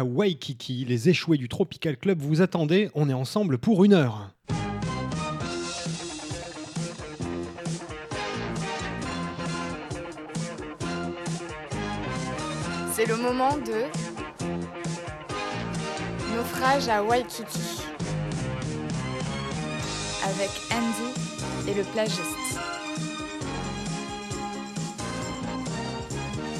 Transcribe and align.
à 0.00 0.04
Waikiki. 0.04 0.86
Les 0.86 1.10
échoués 1.10 1.36
du 1.36 1.48
Tropical 1.48 1.98
Club 1.98 2.20
vous 2.20 2.40
attendez. 2.40 2.90
On 2.94 3.10
est 3.10 3.14
ensemble 3.14 3.58
pour 3.58 3.84
une 3.84 3.92
heure. 3.92 4.30
C'est 12.94 13.06
le 13.06 13.16
moment 13.16 13.58
de 13.58 13.84
naufrage 16.34 16.88
à 16.88 17.02
Waikiki 17.02 17.82
avec 20.24 20.50
Andy 20.72 21.70
et 21.70 21.74
le 21.74 21.82
plagiste. 21.84 22.20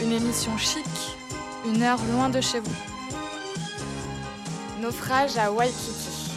Une 0.03 0.13
émission 0.13 0.57
chic, 0.59 0.85
une 1.67 1.83
heure 1.83 2.01
loin 2.13 2.29
de 2.29 2.43
chez 2.43 2.61
vous. 2.61 2.90
Naufrage 4.81 5.37
à 5.37 5.53
Waikiki. 5.53 6.31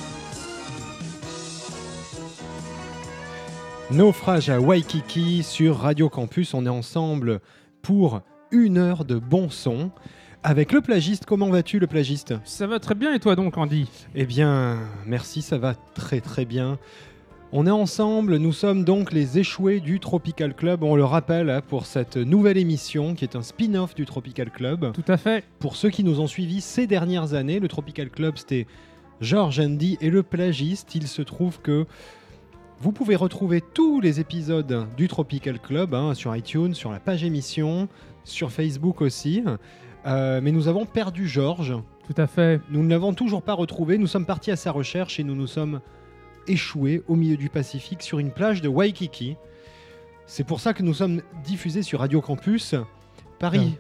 Naufrage 3.91 4.49
à 4.49 4.59
Waikiki 4.59 5.43
sur 5.43 5.77
Radio 5.77 6.09
Campus. 6.09 6.53
On 6.53 6.66
est 6.66 6.69
ensemble 6.69 7.39
pour 7.81 8.19
une 8.52 8.77
heure 8.77 9.05
de 9.05 9.17
bon 9.17 9.49
son. 9.49 9.91
Avec 10.43 10.73
le 10.73 10.81
plagiste, 10.81 11.25
comment 11.25 11.49
vas-tu 11.49 11.79
le 11.79 11.88
plagiste? 11.88 12.33
Ça 12.43 12.67
va 12.67 12.79
très 12.79 12.95
bien 12.95 13.13
et 13.13 13.19
toi 13.19 13.38
donc 13.38 13.57
Andy? 13.57 13.89
Eh 14.13 14.25
bien, 14.25 14.77
merci, 15.05 15.41
ça 15.41 15.57
va 15.57 15.73
très 15.94 16.19
très 16.19 16.44
bien. 16.44 16.80
On 17.55 17.67
est 17.67 17.70
ensemble, 17.70 18.38
nous 18.38 18.52
sommes 18.52 18.84
donc 18.84 19.13
les 19.13 19.38
échoués 19.38 19.80
du 19.80 19.99
Tropical 19.99 20.55
Club, 20.55 20.81
on 20.81 20.95
le 20.95 21.05
rappelle, 21.05 21.52
hein, 21.52 21.61
pour 21.61 21.85
cette 21.85 22.17
nouvelle 22.17 22.57
émission 22.57 23.13
qui 23.13 23.23
est 23.25 23.35
un 23.35 23.44
spin-off 23.44 23.94
du 23.94 24.07
Tropical 24.07 24.49
Club. 24.49 24.91
Tout 24.91 25.03
à 25.07 25.17
fait. 25.17 25.44
Pour 25.59 25.75
ceux 25.75 25.91
qui 25.91 26.03
nous 26.03 26.20
ont 26.20 26.25
suivis 26.25 26.61
ces 26.61 26.88
dernières 26.88 27.35
années, 27.35 27.59
le 27.59 27.67
Tropical 27.67 28.09
Club, 28.09 28.38
c'était 28.38 28.66
George 29.21 29.59
Andy 29.59 29.99
et 30.02 30.09
le 30.09 30.23
plagiste. 30.23 30.95
Il 30.95 31.05
se 31.05 31.22
trouve 31.22 31.61
que 31.61 31.86
vous 32.80 32.92
pouvez 32.92 33.16
retrouver 33.16 33.61
tous 33.61 34.02
les 34.02 34.20
épisodes 34.20 34.88
du 34.97 35.08
Tropical 35.08 35.59
Club 35.59 35.94
hein, 35.94 36.16
sur 36.16 36.36
iTunes, 36.36 36.73
sur 36.73 36.92
la 36.92 36.99
page 36.99 37.23
émission, 37.23 37.88
sur 38.23 38.52
Facebook 38.52 38.99
aussi. 38.99 39.44
Euh, 40.08 40.42
mais 40.42 40.52
nous 40.52 40.70
avons 40.70 40.88
perdu 40.88 41.27
Georges. 41.27 41.75
Tout 42.08 42.20
à 42.20 42.25
fait. 42.25 42.61
Nous 42.72 42.81
ne 42.81 42.89
l'avons 42.89 43.14
toujours 43.14 43.44
pas 43.44 43.53
retrouvé. 43.53 43.99
Nous 43.99 44.08
sommes 44.08 44.25
partis 44.25 44.49
à 44.49 44.55
sa 44.55 44.72
recherche 44.72 45.20
et 45.20 45.23
nous 45.23 45.36
nous 45.36 45.45
sommes 45.45 45.81
échoués 46.47 47.03
au 47.08 47.16
milieu 47.16 47.38
du 47.38 47.49
Pacifique 47.49 48.02
sur 48.02 48.19
une 48.19 48.31
plage 48.31 48.61
de 48.61 48.67
Waikiki. 48.67 49.36
C'est 50.25 50.44
pour 50.45 50.59
ça 50.59 50.73
que 50.73 50.83
nous 50.83 50.94
sommes 50.94 51.22
diffusés 51.44 51.81
sur 51.83 51.99
Radio 51.99 52.22
Campus 52.22 52.75
Paris. 53.39 53.75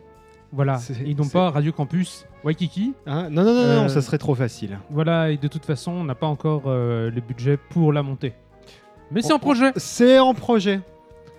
Voilà. 0.51 0.77
C'est- 0.77 1.01
Et 1.07 1.15
non 1.15 1.27
pas 1.27 1.49
Radio 1.49 1.71
Campus 1.71 2.25
Waikiki. 2.43 2.93
Hein? 3.07 3.29
Non, 3.29 3.43
non, 3.43 3.53
non, 3.53 3.63
non, 3.67 3.83
Euh, 3.85 3.87
ça 3.87 4.01
serait 4.01 4.17
trop 4.17 4.35
facile. 4.35 4.77
Voilà, 4.89 5.31
et 5.31 5.37
de 5.37 5.47
toute 5.47 5.65
façon, 5.65 5.91
on 5.91 6.03
n'a 6.03 6.15
pas 6.15 6.27
encore 6.27 6.63
euh, 6.67 7.09
le 7.09 7.21
budget 7.21 7.57
pour 7.57 7.91
la 7.93 8.03
montée. 8.03 8.33
Mais 9.11 9.21
c'est 9.21 9.33
en 9.33 9.39
projet. 9.39 9.71
C'est 9.77 10.19
en 10.19 10.33
projet. 10.33 10.81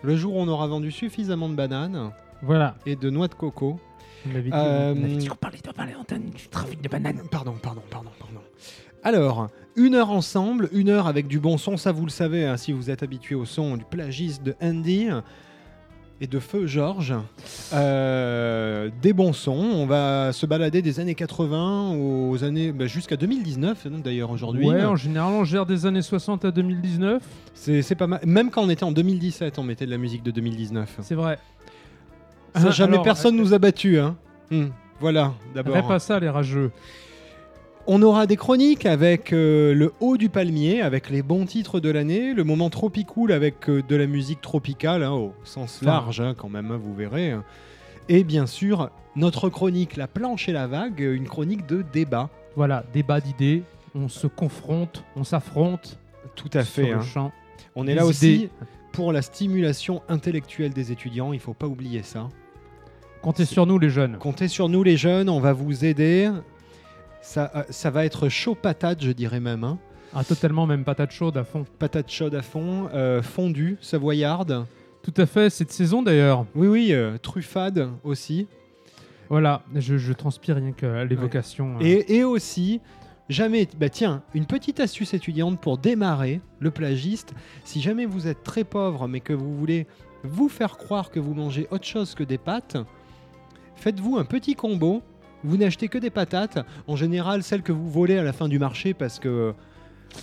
Le 0.02 0.16
jour 0.16 0.34
où 0.34 0.40
on 0.40 0.48
aura 0.48 0.66
vendu 0.66 0.90
suffisamment 0.90 1.48
de 1.48 1.54
bananes 1.54 2.10
Voilà. 2.42 2.76
et 2.86 2.96
de 2.96 3.08
noix 3.10 3.28
de 3.28 3.34
coco. 3.34 3.78
On 4.26 4.30
avait 4.30 4.42
dit, 4.42 4.50
Euh, 4.52 4.94
on 4.96 5.04
avait 5.04 5.16
dit 5.16 5.26
qu'on 5.28 5.36
parlait, 5.36 5.58
en 5.94 6.02
du 6.18 6.48
trafic 6.48 6.80
de 6.80 6.88
bananes. 6.88 7.20
Pardon, 7.30 7.54
pardon, 7.62 7.82
pardon, 7.90 8.10
pardon. 8.18 8.40
Alors, 9.04 9.48
une 9.76 9.94
heure 9.94 10.10
ensemble, 10.10 10.68
une 10.72 10.88
heure 10.88 11.06
avec 11.06 11.26
du 11.26 11.38
bon 11.38 11.58
son, 11.58 11.76
ça 11.76 11.92
vous 11.92 12.04
le 12.04 12.10
savez, 12.10 12.46
hein, 12.46 12.56
si 12.56 12.72
vous 12.72 12.90
êtes 12.90 13.02
habitué 13.02 13.34
au 13.34 13.44
son 13.44 13.76
du 13.76 13.84
plagiste 13.84 14.42
de 14.42 14.54
Andy 14.62 15.08
et 16.20 16.26
de 16.26 16.38
Feu 16.38 16.66
Georges. 16.66 17.14
Euh, 17.72 18.88
des 19.02 19.12
bons 19.12 19.32
sons, 19.32 19.52
on 19.74 19.84
va 19.84 20.32
se 20.32 20.46
balader 20.46 20.80
des 20.80 21.00
années 21.00 21.14
80 21.14 21.96
aux 21.96 22.44
années 22.44 22.72
bah, 22.72 22.86
jusqu'à 22.86 23.16
2019 23.16 23.86
hein, 23.86 23.90
d'ailleurs 24.02 24.30
aujourd'hui. 24.30 24.66
Ouais, 24.68 24.84
en 24.84 24.96
général, 24.96 25.32
on 25.34 25.44
gère 25.44 25.66
des 25.66 25.86
années 25.86 26.02
60 26.02 26.44
à 26.46 26.50
2019. 26.50 27.22
C'est 27.54 27.94
pas 27.96 28.06
mal. 28.06 28.20
Même 28.24 28.50
quand 28.50 28.62
on 28.62 28.70
était 28.70 28.84
en 28.84 28.92
2017, 28.92 29.58
on 29.58 29.64
mettait 29.64 29.86
de 29.86 29.90
la 29.90 29.98
musique 29.98 30.22
de 30.22 30.30
2019. 30.30 30.98
C'est 31.02 31.14
vrai. 31.14 31.38
Ça, 32.54 32.66
Ah, 32.68 32.70
jamais 32.70 32.92
alors, 32.94 33.04
personne 33.04 33.36
nous 33.36 33.52
a 33.52 33.58
battus. 33.58 33.98
Hein. 33.98 34.16
Hmm, 34.50 34.66
Voilà, 35.00 35.34
d'abord. 35.54 35.86
Pas 35.88 35.98
ça, 35.98 36.20
les 36.20 36.28
rageux. 36.28 36.70
On 37.86 38.00
aura 38.00 38.26
des 38.26 38.36
chroniques 38.36 38.86
avec 38.86 39.30
euh, 39.34 39.74
le 39.74 39.92
haut 40.00 40.16
du 40.16 40.30
palmier, 40.30 40.80
avec 40.80 41.10
les 41.10 41.22
bons 41.22 41.44
titres 41.44 41.80
de 41.80 41.90
l'année, 41.90 42.32
le 42.32 42.42
moment 42.42 42.70
tropicool 42.70 43.30
avec 43.30 43.68
euh, 43.68 43.82
de 43.82 43.94
la 43.94 44.06
musique 44.06 44.40
tropicale, 44.40 45.02
hein, 45.02 45.12
au 45.12 45.34
sens 45.44 45.82
large 45.82 46.20
hein, 46.20 46.34
quand 46.34 46.48
même, 46.48 46.70
hein, 46.70 46.80
vous 46.82 46.94
verrez. 46.94 47.34
Et 48.08 48.24
bien 48.24 48.46
sûr, 48.46 48.90
notre 49.16 49.50
chronique 49.50 49.96
La 49.96 50.08
planche 50.08 50.48
et 50.48 50.52
la 50.52 50.66
vague, 50.66 51.00
une 51.00 51.28
chronique 51.28 51.66
de 51.66 51.84
débat. 51.92 52.30
Voilà, 52.56 52.84
débat 52.94 53.20
d'idées. 53.20 53.62
On 53.94 54.08
se 54.08 54.26
confronte, 54.26 55.04
on 55.14 55.24
s'affronte. 55.24 55.98
Tout 56.36 56.50
à 56.54 56.64
fait. 56.64 56.86
Sur 56.86 56.96
le 56.96 57.02
champ. 57.02 57.32
On 57.76 57.86
est 57.86 57.94
là 57.94 58.06
aussi 58.06 58.34
idées. 58.34 58.50
pour 58.92 59.12
la 59.12 59.20
stimulation 59.20 60.02
intellectuelle 60.08 60.72
des 60.72 60.90
étudiants, 60.90 61.34
il 61.34 61.40
faut 61.40 61.52
pas 61.52 61.66
oublier 61.66 62.02
ça. 62.02 62.30
Comptez 63.20 63.44
sur 63.44 63.66
nous, 63.66 63.78
les 63.78 63.90
jeunes. 63.90 64.16
Comptez 64.16 64.48
sur 64.48 64.70
nous 64.70 64.82
les 64.82 64.96
jeunes, 64.96 65.28
on 65.28 65.40
va 65.40 65.52
vous 65.52 65.84
aider. 65.84 66.30
Ça, 67.24 67.50
euh, 67.54 67.62
ça 67.70 67.90
va 67.90 68.04
être 68.04 68.28
chaud 68.28 68.54
patate, 68.54 69.02
je 69.02 69.10
dirais 69.10 69.40
même. 69.40 69.64
hein. 69.64 69.78
Ah, 70.14 70.22
totalement, 70.22 70.66
même 70.66 70.84
patate 70.84 71.10
chaude 71.10 71.36
à 71.38 71.42
fond. 71.44 71.64
Patate 71.78 72.10
chaude 72.10 72.34
à 72.34 72.42
fond, 72.42 72.88
euh, 72.92 73.22
fondue, 73.22 73.78
savoyarde. 73.80 74.66
Tout 75.02 75.14
à 75.16 75.26
fait, 75.26 75.48
cette 75.50 75.72
saison 75.72 76.02
d'ailleurs. 76.02 76.44
Oui, 76.54 76.68
oui, 76.68 76.88
euh, 76.92 77.16
truffade 77.18 77.88
aussi. 78.04 78.46
Voilà, 79.30 79.62
je, 79.74 79.96
je 79.96 80.12
transpire 80.12 80.56
rien 80.56 80.72
qu'à 80.72 81.04
l'évocation. 81.04 81.78
Et, 81.80 82.16
et 82.16 82.24
aussi, 82.24 82.80
jamais. 83.30 83.66
Bah 83.80 83.88
tiens, 83.88 84.22
une 84.34 84.44
petite 84.46 84.78
astuce 84.80 85.14
étudiante 85.14 85.58
pour 85.60 85.78
démarrer 85.78 86.40
le 86.60 86.70
plagiste. 86.70 87.34
Si 87.64 87.80
jamais 87.80 88.04
vous 88.04 88.28
êtes 88.28 88.42
très 88.44 88.64
pauvre, 88.64 89.08
mais 89.08 89.20
que 89.20 89.32
vous 89.32 89.56
voulez 89.56 89.86
vous 90.22 90.48
faire 90.50 90.76
croire 90.76 91.10
que 91.10 91.18
vous 91.20 91.34
mangez 91.34 91.66
autre 91.70 91.86
chose 91.86 92.14
que 92.14 92.22
des 92.22 92.38
pâtes, 92.38 92.76
faites-vous 93.76 94.18
un 94.18 94.24
petit 94.24 94.54
combo. 94.54 95.02
Vous 95.44 95.56
n'achetez 95.56 95.88
que 95.88 95.98
des 95.98 96.10
patates. 96.10 96.58
En 96.88 96.96
général, 96.96 97.42
celles 97.42 97.62
que 97.62 97.72
vous 97.72 97.88
volez 97.90 98.18
à 98.18 98.22
la 98.22 98.32
fin 98.32 98.48
du 98.48 98.58
marché 98.58 98.94
parce 98.94 99.18
que 99.18 99.54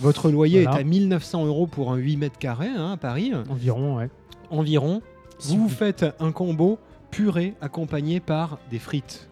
votre 0.00 0.30
loyer 0.30 0.62
Voilà. 0.64 0.78
est 0.78 0.80
à 0.80 0.84
1900 0.84 1.46
euros 1.46 1.66
pour 1.66 1.92
un 1.92 1.96
8 1.96 2.16
mètres 2.16 2.38
carrés 2.38 2.68
hein, 2.68 2.92
à 2.92 2.96
Paris, 2.96 3.32
Environ, 3.48 3.96
ouais. 3.96 4.10
environ. 4.50 5.00
Si 5.38 5.56
vous 5.56 5.64
vous- 5.64 5.68
faites 5.68 6.04
un 6.20 6.32
combo 6.32 6.78
purée 7.10 7.54
accompagné 7.60 8.20
par 8.20 8.58
des 8.70 8.78
frites. 8.78 9.28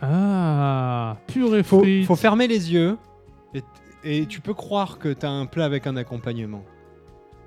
Ah, 0.00 1.16
purée 1.28 1.62
faut, 1.62 1.80
frites. 1.80 2.06
faut 2.06 2.16
fermer 2.16 2.48
les 2.48 2.72
yeux 2.72 2.98
et, 3.54 3.62
et 4.04 4.26
tu 4.26 4.40
peux 4.40 4.54
croire 4.54 4.98
que 4.98 5.12
tu 5.12 5.24
as 5.24 5.30
un 5.30 5.46
plat 5.46 5.64
avec 5.64 5.86
un 5.86 5.96
accompagnement. 5.96 6.64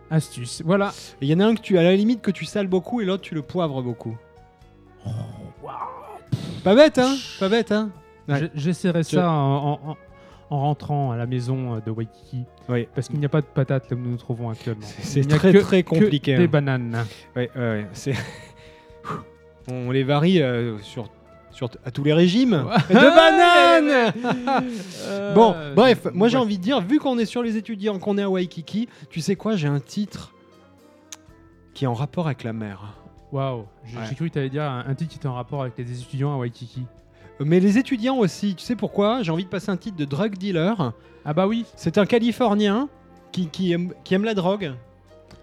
Astuce. 0.10 0.62
Voilà. 0.64 0.94
Il 1.20 1.28
y 1.28 1.34
en 1.34 1.40
a 1.42 1.46
un 1.48 1.56
que 1.56 1.62
tu 1.62 1.78
à 1.78 1.84
la 1.84 1.96
limite 1.96 2.22
que 2.22 2.32
tu 2.32 2.46
sales 2.46 2.68
beaucoup 2.68 3.02
et 3.02 3.06
l'autre 3.06 3.24
tu 3.24 3.36
le 3.36 3.42
poivres 3.42 3.82
beaucoup. 3.82 4.16
Pas 6.66 6.76
bête 6.76 6.98
hein 6.98 7.16
Pas 7.40 7.48
bête 7.48 7.72
hein 7.72 7.92
Ouais. 8.28 8.50
J'essaierai 8.56 9.04
Je- 9.04 9.10
ça 9.16 9.30
en, 9.30 9.56
en- 9.74 9.80
en- 9.92 9.98
en 10.50 10.60
rentrant 10.60 11.12
à 11.12 11.18
la 11.18 11.26
maison 11.28 11.76
euh, 11.76 11.80
de 11.80 11.92
Waikiki. 11.92 12.44
Oui. 12.70 12.88
Parce 12.96 13.08
qu'il 13.08 13.20
n'y 13.20 13.26
a 13.26 13.30
pas 13.30 13.42
de 13.42 13.46
patates 13.46 13.90
là 13.90 13.96
où 13.96 14.00
nous 14.00 14.10
nous 14.12 14.18
trouvons 14.18 14.50
actuellement. 14.50 14.86
C'est 15.00 15.28
très 15.28 15.54
que- 15.54 15.60
très 15.60 15.84
que 15.84 15.90
compliqué. 15.90 16.36
Des 16.36 16.44
hein. 16.46 16.48
bananes. 16.48 17.06
Ouais, 17.36 17.50
ouais, 17.56 17.86
c'est 17.94 18.14
on 19.72 19.92
les 19.92 20.04
varie 20.04 20.42
euh, 20.42 20.78
sur, 20.80 21.08
sur 21.52 21.70
à 21.86 21.92
tous 21.92 22.04
les 22.04 22.14
régimes. 22.14 22.66
de 22.90 22.94
bananes. 22.96 24.14
Bon, 25.36 25.54
Euh, 25.56 25.74
bref, 25.76 26.08
moi 26.14 26.28
j'ai 26.28 26.38
ouais. 26.38 26.44
envie 26.44 26.58
de 26.58 26.64
dire, 26.64 26.82
vu 26.82 27.00
qu'on 27.00 27.18
est 27.20 27.26
sur 27.26 27.44
les 27.44 27.58
étudiants, 27.58 28.00
qu'on 28.00 28.18
est 28.18 28.24
à 28.24 28.30
Waikiki, 28.30 28.88
tu 29.10 29.22
sais 29.22 29.36
quoi, 29.36 29.56
j'ai 29.56 29.68
un 29.68 29.80
titre 29.80 30.34
qui 31.76 31.84
est 31.86 31.88
en 31.88 31.94
rapport 31.94 32.26
avec 32.28 32.44
la 32.44 32.54
mer. 32.54 32.94
Waouh. 33.32 33.66
J'ai 33.86 33.98
Ouais. 33.98 34.04
cru 34.16 34.28
que 34.30 34.34
tu 34.34 34.40
allais 34.40 34.50
dire 34.50 34.64
un, 34.64 34.84
un 34.88 34.96
titre 34.96 35.12
qui 35.12 35.18
était 35.18 35.28
en 35.28 35.34
rapport 35.34 35.62
avec 35.62 35.78
les 35.78 36.02
étudiants 36.02 36.34
à 36.34 36.38
Waikiki. 36.38 36.84
Mais 37.42 37.60
les 37.60 37.78
étudiants 37.78 38.18
aussi, 38.18 38.56
tu 38.56 38.64
sais 38.64 38.76
pourquoi? 38.76 39.22
J'ai 39.24 39.32
envie 39.32 39.44
de 39.44 39.50
passer 39.50 39.70
un 39.70 39.78
titre 39.78 39.98
de 39.98 40.06
drug 40.06 40.38
dealer. 40.38 40.94
Ah 41.26 41.34
bah 41.34 41.48
oui. 41.48 41.66
C'est 41.76 41.98
un 41.98 42.06
Californien 42.06 42.88
qui, 43.32 43.50
qui, 43.50 43.74
aime, 43.74 43.94
qui 44.04 44.14
aime 44.14 44.24
la 44.24 44.34
drogue. 44.34 44.74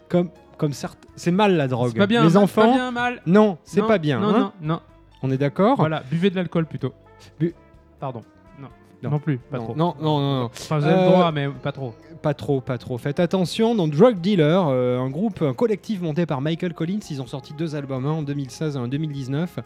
Comme, 0.09 0.31
comme 0.57 0.73
certes, 0.73 0.99
c'est 1.17 1.31
mal 1.31 1.55
la 1.57 1.69
drogue. 1.69 1.91
C'est 1.93 1.99
pas 1.99 2.07
bien. 2.07 2.23
Les 2.25 2.33
mal, 2.35 2.43
enfants, 2.45 2.63
Pas 2.63 2.73
bien, 2.75 2.91
mal. 2.91 3.21
non, 3.27 3.59
c'est 3.65 3.83
pas 3.83 3.99
bien. 3.99 4.21
Non, 4.21 4.29
hein. 4.35 4.53
non, 4.63 4.75
non. 4.75 4.81
On 5.23 5.31
est 5.31 5.37
d'accord? 5.39 5.77
Voilà, 5.77 6.03
buvez 6.11 6.31
de 6.31 6.37
l'alcool 6.37 6.67
plutôt. 6.67 6.93
Bu- 7.39 7.55
Pardon. 8.01 8.23
Non. 8.59 8.69
Non. 9.03 9.11
non. 9.11 9.19
plus, 9.19 9.39
pas 9.39 9.59
non, 9.59 9.65
trop. 9.65 9.75
non, 9.77 9.95
non, 10.01 10.19
non, 10.21 10.39
non. 10.41 10.45
Enfin, 10.47 10.79
vous 10.79 10.85
avez 10.87 10.95
Euh, 10.95 11.05
le 11.05 11.11
droit, 11.11 11.31
mais 11.33 11.49
pas 11.49 11.73
trop. 11.73 11.95
Pas 12.23 12.35
trop, 12.35 12.61
pas 12.61 12.79
trop. 12.79 12.99
Faites 12.99 13.19
attention, 13.19 13.75
dans 13.75 13.89
Drug 13.89 14.21
Dealer, 14.21 14.69
euh, 14.69 15.01
un 15.01 15.11
groupe, 15.11 15.43
un 15.43 15.55
collectif 15.55 16.01
monté 16.01 16.25
par 16.25 16.41
Michael 16.41 16.73
Collins, 16.73 17.01
ils 17.11 17.21
ont 17.21 17.27
sorti 17.27 17.53
deux 17.53 17.75
albums, 17.75 18.07
un 18.07 18.13
en 18.13 18.23
2016 18.23 18.77
et 18.77 18.79
un 18.79 18.83
en 18.83 18.89
2019. 18.89 19.59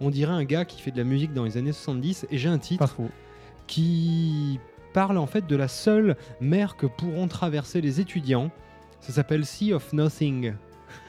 On 0.00 0.10
dirait 0.10 0.32
un 0.32 0.44
gars 0.44 0.66
qui 0.66 0.82
fait 0.82 0.90
de 0.90 0.98
la 0.98 1.04
musique 1.04 1.32
dans 1.32 1.44
les 1.44 1.56
années 1.56 1.72
70, 1.72 2.26
et 2.30 2.36
j'ai 2.36 2.48
un 2.50 2.58
Pas 2.58 2.64
titre 2.64 2.86
faux. 2.88 3.08
qui 3.66 4.60
parle 4.92 5.16
en 5.16 5.26
fait 5.26 5.46
de 5.46 5.56
la 5.56 5.68
seule 5.68 6.16
mer 6.40 6.76
que 6.76 6.84
pourront 6.86 7.28
traverser 7.28 7.80
les 7.80 7.98
étudiants. 8.00 8.50
Ça 9.00 9.12
s'appelle 9.14 9.46
Sea 9.46 9.72
of 9.72 9.92
Nothing. 9.94 10.52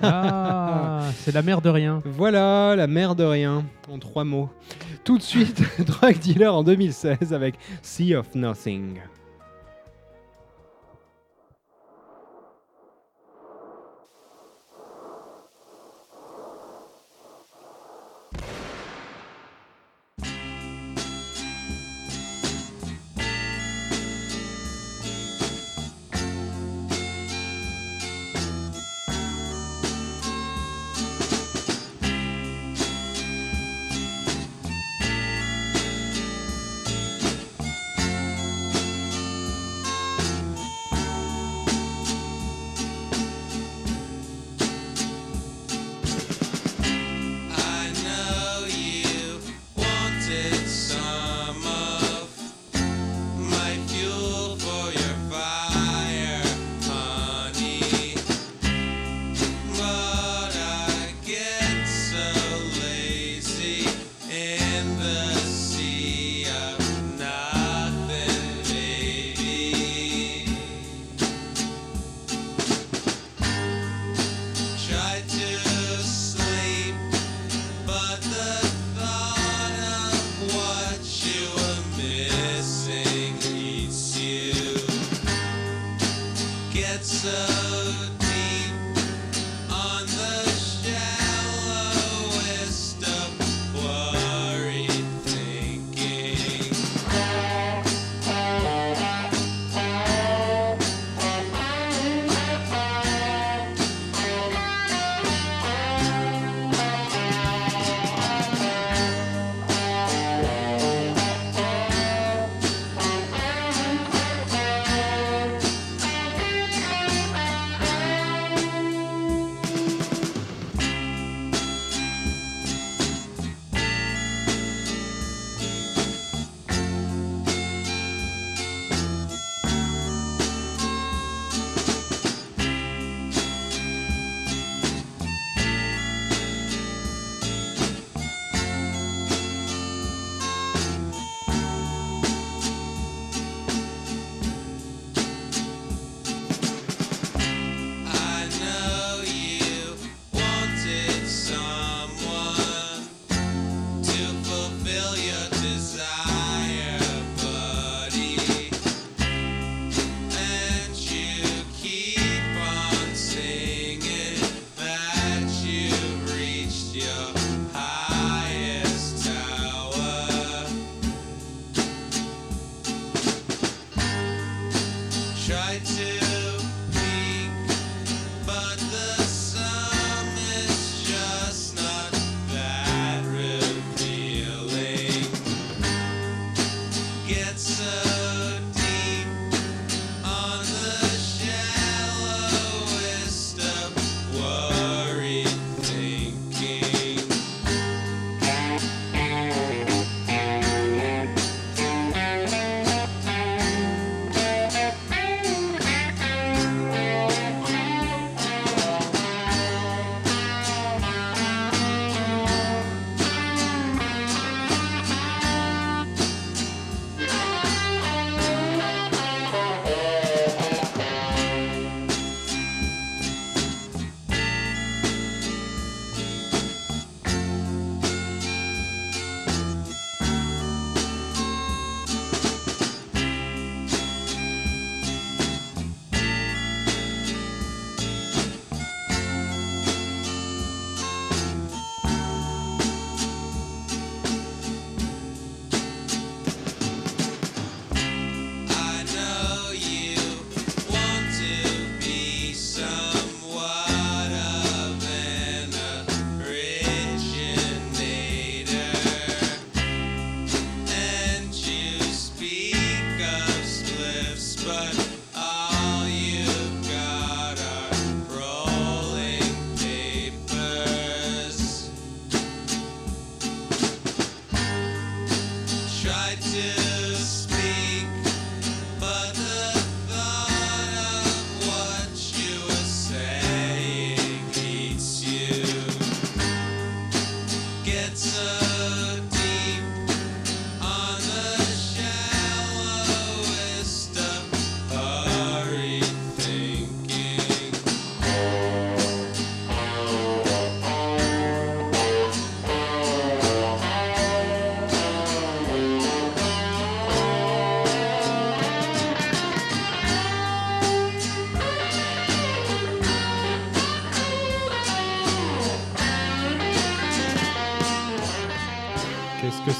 Ah, 0.01 1.09
c'est 1.17 1.33
la 1.33 1.41
mère 1.41 1.59
de 1.61 1.69
rien. 1.69 1.99
Voilà, 2.05 2.77
la 2.77 2.87
mère 2.87 3.15
de 3.15 3.25
rien, 3.25 3.65
en 3.91 3.99
trois 3.99 4.23
mots. 4.23 4.49
Tout 5.03 5.17
de 5.17 5.23
suite, 5.23 5.61
Drug 5.85 6.17
Dealer 6.19 6.55
en 6.55 6.63
2016 6.63 7.33
avec 7.33 7.55
Sea 7.81 8.15
of 8.15 8.33
Nothing. 8.35 8.99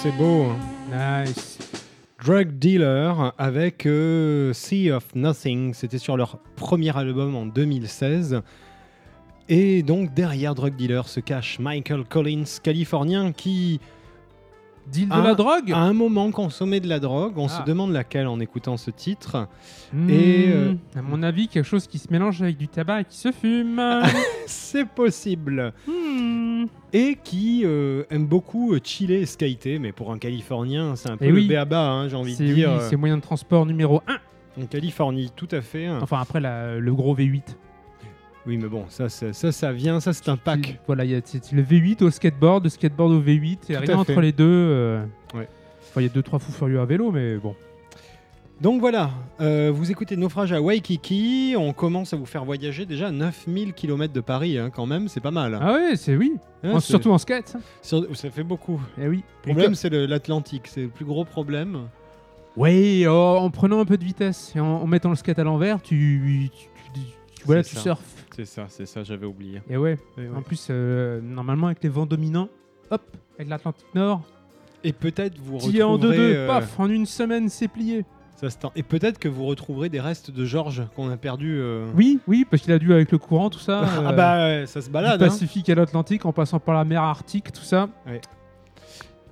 C'est 0.04 0.12
beau. 0.18 0.48
Nice. 0.92 1.58
Drug 2.22 2.60
Dealer 2.60 3.34
avec 3.38 3.86
euh, 3.86 4.52
Sea 4.52 4.92
of 4.92 5.16
Nothing. 5.16 5.74
C'était 5.74 5.98
sur 5.98 6.18
leur 6.18 6.40
premier 6.58 6.94
album 6.98 7.38
en 7.38 7.46
2016. 7.46 8.42
Et 9.48 9.82
donc 9.82 10.14
derrière 10.14 10.56
Drug 10.56 10.76
Dealer 10.76 11.08
se 11.08 11.22
cache 11.22 11.58
Michael 11.58 12.04
Collins, 12.04 12.44
californien, 12.62 13.32
qui 13.32 13.80
Deal 14.92 15.08
de 15.08 15.14
Ah, 15.14 15.22
la 15.22 15.34
drogue 15.36 15.72
à 15.72 15.78
un 15.80 15.94
moment 15.94 16.30
consommait 16.32 16.80
de 16.80 16.88
la 16.90 17.00
drogue. 17.00 17.34
On 17.38 17.46
Ah. 17.46 17.50
se 17.50 17.64
demande 17.64 17.92
laquelle 17.94 18.28
en 18.28 18.40
écoutant 18.40 18.78
ce 18.78 18.92
titre. 18.92 19.48
Hmm, 19.94 20.10
et, 20.10 20.46
euh, 20.50 20.74
À 20.96 21.02
mon 21.02 21.24
avis, 21.24 21.48
quelque 21.48 21.66
chose 21.66 21.88
qui 21.88 21.98
se 22.00 22.12
mélange 22.12 22.42
avec 22.42 22.58
du 22.58 22.68
tabac 22.68 23.02
et 23.02 23.06
qui 23.06 23.18
se 23.18 23.32
fume. 23.32 23.82
C'est 24.46 24.88
possible. 24.88 25.74
Hmm. 25.88 26.66
Et 26.92 27.18
qui 27.24 27.62
euh, 27.66 28.04
aime 28.12 28.26
beaucoup 28.28 28.74
euh, 28.74 28.80
chiller 28.84 29.22
et 29.22 29.26
skater. 29.26 29.80
Mais 29.80 29.92
pour 29.94 30.12
un 30.12 30.18
Californien, 30.18 30.96
c'est 30.96 31.10
un 31.10 31.18
peu 31.18 31.26
Eh 31.26 31.30
le 31.30 31.36
oui. 31.36 31.48
béaba, 31.48 31.90
hein, 31.90 32.08
j'ai 32.08 32.16
envie 32.16 32.36
de 32.38 32.54
dire. 32.54 32.72
euh, 32.74 32.88
c'est 32.90 32.96
moyen 32.98 33.18
de 33.18 33.22
transport 33.22 33.66
numéro 33.66 34.02
1. 34.08 34.62
en 34.62 34.66
Californie, 34.68 35.32
tout 35.36 35.48
à 35.52 35.62
fait. 35.62 35.90
Enfin, 35.90 36.20
après 36.22 36.40
la- 36.40 36.78
le 36.78 36.94
gros 36.94 37.16
V8. 37.16 37.56
Oui, 38.46 38.58
mais 38.58 38.68
bon, 38.68 38.86
ça, 38.90 39.08
ça, 39.10 39.32
ça, 39.32 39.52
ça 39.54 39.72
vient, 39.72 40.00
ça 40.02 40.12
c'est 40.12 40.28
un 40.30 40.36
pack. 40.38 40.80
Voilà, 40.86 41.06
il 41.06 41.12
y 41.12 41.16
a 41.16 41.22
c'est 41.24 41.52
le 41.54 41.64
V8 41.64 42.04
au 42.04 42.10
skateboard, 42.12 42.66
le 42.66 42.70
skateboard 42.70 43.12
au 43.14 43.22
V8, 43.22 43.52
et 43.70 43.74
Tout 43.76 43.80
rien 43.82 43.96
à 43.96 43.98
entre 43.98 44.20
les 44.20 44.32
deux. 44.34 44.44
euh, 44.46 45.06
Ouais. 45.34 45.48
Enfin, 45.90 46.02
il 46.02 46.04
y 46.04 46.10
a 46.10 46.14
deux 46.14 46.24
trois 46.24 46.40
fous 46.40 46.52
furieux 46.52 46.80
à 46.82 46.86
vélo, 46.86 47.12
mais 47.12 47.38
bon. 47.38 47.56
Donc 48.62 48.80
voilà, 48.82 49.10
euh, 49.42 49.72
vous 49.74 49.92
écoutez 49.92 50.16
Naufrage 50.16 50.54
à 50.54 50.62
Waikiki, 50.62 51.56
on 51.58 51.74
commence 51.74 52.14
à 52.14 52.18
vous 52.18 52.26
faire 52.26 52.46
voyager 52.46 52.86
déjà 52.86 53.12
9000 53.12 53.74
km 53.74 54.14
de 54.14 54.22
Paris 54.22 54.58
hein, 54.58 54.70
quand 54.70 54.86
même, 54.86 55.08
c'est 55.08 55.20
pas 55.20 55.32
mal. 55.32 55.58
Ah 55.62 55.74
ouais, 55.74 55.96
c'est 55.96 56.16
oui. 56.16 56.34
Hein, 56.64 56.74
En- 56.76 56.80
surtout 56.80 57.12
en 57.12 57.18
skate. 57.18 57.48
ça. 57.50 57.60
sur- 57.82 58.16
ça 58.16 58.30
fait 58.30 58.44
beaucoup. 58.44 58.80
Eh 59.02 59.08
oui. 59.08 59.24
Le 59.46 59.52
problème 59.52 59.76
c'est 59.76 59.90
l'Atlantique, 59.90 60.68
c'est 60.68 60.84
le 60.84 60.88
plus 60.90 61.04
gros 61.06 61.26
problème. 61.26 61.88
Oui, 62.56 63.06
oh, 63.08 63.38
en 63.40 63.50
prenant 63.50 63.80
un 63.80 63.86
peu 63.86 63.98
de 63.98 64.04
vitesse 64.04 64.54
et 64.56 64.60
en, 64.60 64.66
en 64.68 64.88
mettant 64.88 65.10
le 65.10 65.16
skate 65.16 65.40
à 65.40 65.44
l'envers, 65.44 65.82
tu- 65.82 66.50
tu- 66.54 66.70
voilà, 67.46 67.64
tu 67.64 67.76
ça. 67.76 67.82
surfes. 67.82 68.26
C'est 68.36 68.46
ça, 68.46 68.66
c'est 68.70 68.86
ça, 68.86 69.04
j'avais 69.04 69.26
oublié. 69.26 69.62
Et 69.70 69.78
ouais. 69.78 69.98
Et, 70.18 70.22
ouais. 70.22 70.36
En 70.36 70.42
plus, 70.42 70.68
euh, 70.70 71.22
normalement 71.22 71.68
avec 71.68 71.84
les 71.84 71.90
vents 71.90 72.06
dominants, 72.06 72.50
hop, 72.92 73.02
avec 73.38 73.50
l'Atlantique 73.50 73.94
Nord, 73.94 74.22
Et 74.84 74.92
peut-être 74.94 75.38
vous 75.40 75.58
es 75.78 75.84
en 75.84 75.94
retrouverez... 75.94 76.18
2-2, 76.18 76.36
euh, 76.36 76.48
paf, 76.48 76.80
en 76.80 76.90
une 76.90 77.06
semaine 77.06 77.48
c'est 77.50 77.68
plié. 77.68 78.06
ça 78.36 78.50
se 78.50 78.58
tend. 78.58 78.72
Et 78.76 78.84
peut-être 78.84 79.20
que 79.20 79.30
vous 79.30 79.46
retrouverez 79.46 79.90
des 79.90 80.02
restes 80.02 80.32
de 80.32 80.46
Georges 80.46 80.84
qu'on 80.96 81.10
a 81.10 81.18
perdu. 81.18 81.58
euh, 81.60 81.86
Oui, 81.96 82.20
oui, 82.28 82.46
parce 82.50 82.64
qu'il 82.64 82.74
a 82.74 82.80
dû 82.80 82.92
avec 82.92 83.12
le 83.12 83.18
courant, 83.20 83.50
tout 83.50 83.60
ça. 83.60 83.82
ah 83.86 84.10
euh, 84.10 84.12
bah 84.14 84.36
ouais, 84.38 84.66
ça 84.68 84.82
se 84.82 84.88
du 84.88 84.92
balade. 84.94 85.22
hein. 85.22 85.28
Pacifique 85.28 85.70
à 85.70 85.76
l'Atlantique 85.76 86.26
en 86.26 86.34
passant 86.34 86.60
par 86.60 86.76
la 86.76 86.84
mer 86.86 87.02
Arctique, 87.04 87.52
tout 87.52 87.62
ça. 87.64 87.88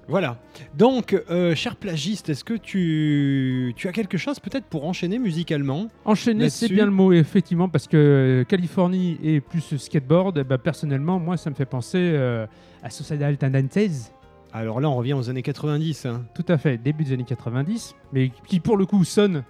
Voilà. 0.08 0.38
Donc, 0.78 1.14
euh, 1.30 1.56
cher 1.56 1.76
plagiste, 1.76 2.30
est-ce 2.30 2.44
que 2.44 2.54
tu, 2.56 3.74
tu 3.76 3.88
as 3.88 3.92
quelque 3.92 4.18
chose 4.18 4.40
peut-être 4.40 4.66
pour 4.66 4.86
enchaîner 4.86 5.20
musicalement? 5.20 5.88
Enchaîner, 6.06 6.50
c'est 6.50 6.68
bien 6.68 6.86
le 6.86 6.92
mot, 6.92 7.14
effectivement, 7.14 7.70
parce 7.70 7.88
que 7.88 7.98
euh, 7.98 8.44
Californie 8.44 9.18
et 9.24 9.40
plus 9.42 9.78
skateboard, 9.78 10.40
eh 10.40 10.44
ben, 10.44 10.58
personnellement, 10.58 11.20
moi, 11.20 11.38
ça 11.38 11.50
me 11.50 11.56
fait 11.56 11.66
penser 11.66 11.98
euh, 12.00 12.46
à 12.84 12.90
Sociedad 12.90 13.38
Tendencies. 13.38 14.12
Alors 14.54 14.82
là, 14.82 14.90
on 14.90 14.96
revient 14.96 15.14
aux 15.14 15.30
années 15.30 15.44
90. 15.44 16.06
hein. 16.08 16.26
Tout 16.36 16.46
à 16.50 16.58
fait, 16.58 16.78
début 16.78 17.06
des 17.06 17.14
années 17.14 17.24
90, 17.24 17.96
mais 18.12 18.32
qui 18.48 18.60
pour 18.60 18.76
le 18.76 18.86
coup 18.86 19.04
sonne 19.06 19.44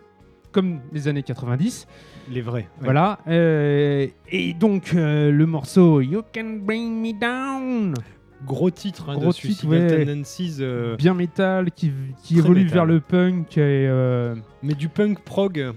comme 0.51 0.81
les 0.91 1.07
années 1.07 1.23
90. 1.23 1.87
Les 2.29 2.41
vrais. 2.41 2.59
ouais. 2.59 2.67
Voilà. 2.81 3.17
euh, 3.27 4.05
et 4.29 4.53
donc, 4.53 4.91
le 4.93 5.45
morceau 5.45 6.01
You 6.01 6.21
Can 6.35 6.57
Bring 6.61 7.01
Me 7.01 7.19
Down, 7.19 7.95
Gros 8.45 8.71
titre 8.71 9.09
hein, 9.09 9.13
Gros 9.15 9.27
de 9.27 9.31
titre, 9.33 9.45
Suicidal 9.47 9.79
ouais. 9.87 10.05
Tendencies, 10.05 10.57
euh, 10.61 10.95
bien 10.95 11.13
métal, 11.13 11.71
qui, 11.71 11.91
qui 12.23 12.37
évolue 12.39 12.65
vers 12.65 12.85
le 12.85 12.99
punk, 12.99 13.57
et, 13.57 13.59
euh, 13.87 14.35
mais 14.63 14.73
du 14.73 14.89
punk 14.89 15.19
prog, 15.23 15.73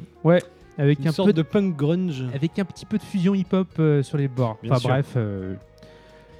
avec 0.79 0.99
une 1.01 1.09
un 1.09 1.13
sorte 1.13 1.29
peu 1.29 1.33
de 1.35 1.43
punk 1.43 1.77
grunge. 1.77 2.25
avec 2.35 2.59
un 2.59 2.65
petit 2.65 2.87
peu 2.87 2.97
de 2.99 3.03
fusion 3.03 3.35
hip-hop 3.35 3.69
euh, 3.79 4.03
sur 4.03 4.17
les 4.19 4.29
bords. 4.29 4.59
Bien 4.63 4.73
enfin 4.73 4.81
sûr. 4.81 4.89
bref, 4.89 5.17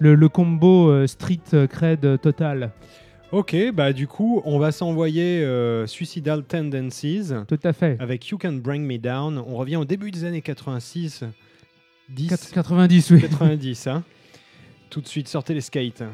le, 0.01 0.15
le 0.15 0.29
combo 0.29 1.07
street 1.07 1.67
cred 1.71 2.19
total. 2.21 2.73
Ok, 3.33 3.57
bah 3.75 3.93
du 3.93 4.07
coup, 4.07 4.41
on 4.45 4.59
va 4.59 4.71
s'envoyer 4.73 5.45
Suicidal 5.87 6.43
Tendencies 6.45 7.33
Tout 7.49 7.59
à 7.65 7.73
fait. 7.73 7.97
avec 8.01 8.29
You 8.29 8.39
Can 8.39 8.55
Bring 8.55 8.85
Me 8.87 8.97
Down. 8.99 9.39
On 9.47 9.57
revient 9.57 9.77
au 9.77 9.85
début 9.85 10.11
des 10.11 10.25
années 10.25 10.41
86, 10.43 11.25
10, 12.11 12.29
4- 12.31 12.53
90, 12.53 13.11
oui. 13.11 13.21
90. 13.23 13.87
hein. 13.89 14.03
Tout 14.95 15.01
de 15.01 15.09
suite, 15.09 15.27
sortez 15.27 15.55
les 15.55 15.61
skates. 15.61 16.05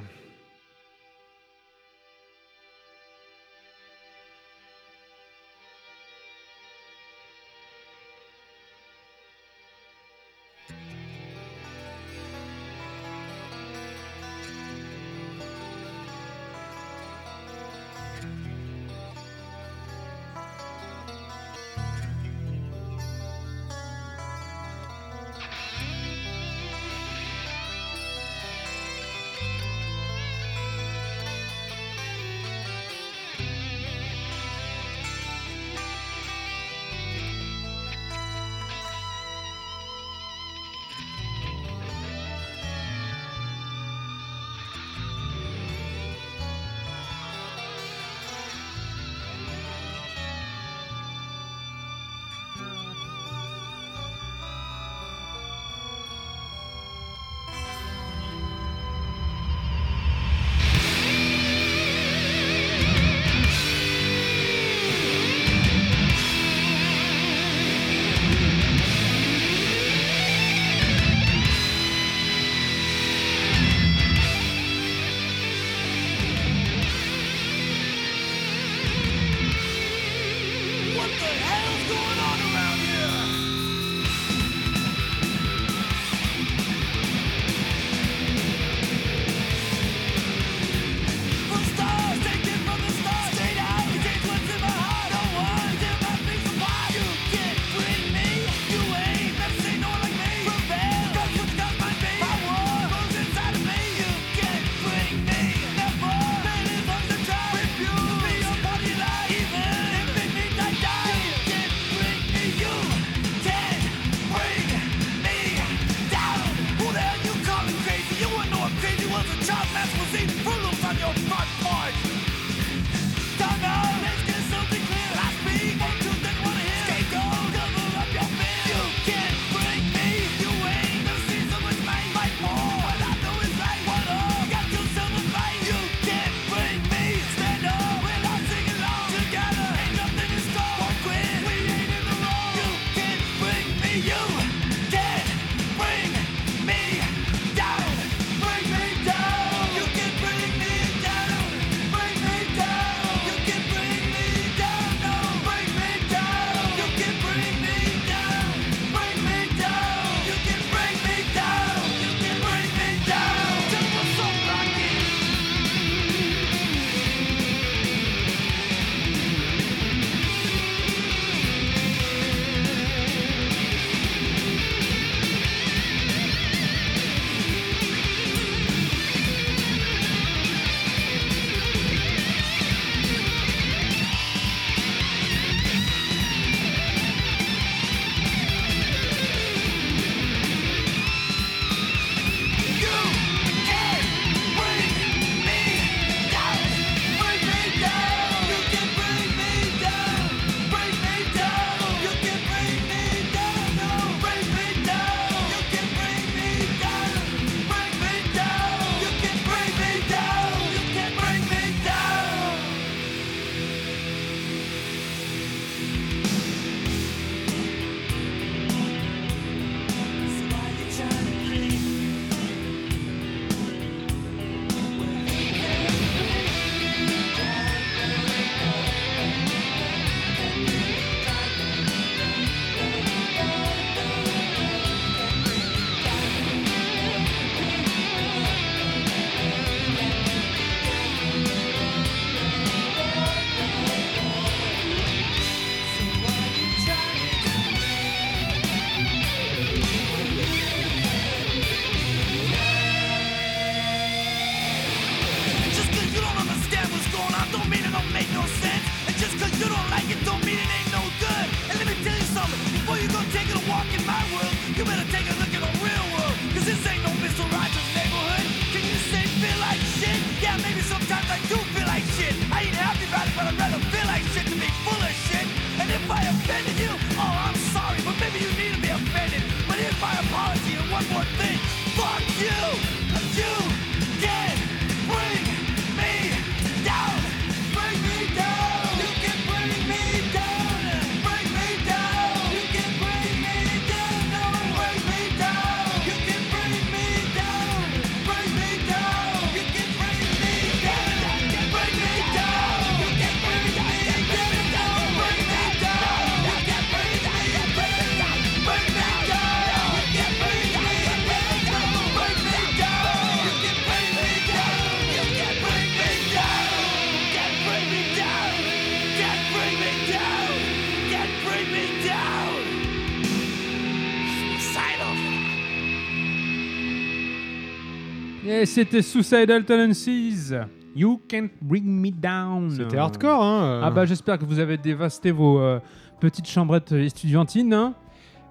Et 328.60 328.66
c'était 328.66 329.00
Suicidal 329.02 329.64
Tendencies. 329.64 330.52
You 330.94 331.18
can't 331.28 331.48
bring 331.62 331.84
me 331.86 332.10
down. 332.10 332.70
C'était 332.70 332.98
hardcore, 332.98 333.42
hein 333.42 333.80
Ah 333.82 333.90
bah 333.90 334.04
j'espère 334.04 334.38
que 334.38 334.44
vous 334.44 334.58
avez 334.58 334.76
dévasté 334.76 335.30
vos 335.30 335.58
euh, 335.60 335.78
petites 336.20 336.46
chambrettes 336.48 336.92
estudiantines. 336.92 337.72
hein. 337.72 337.94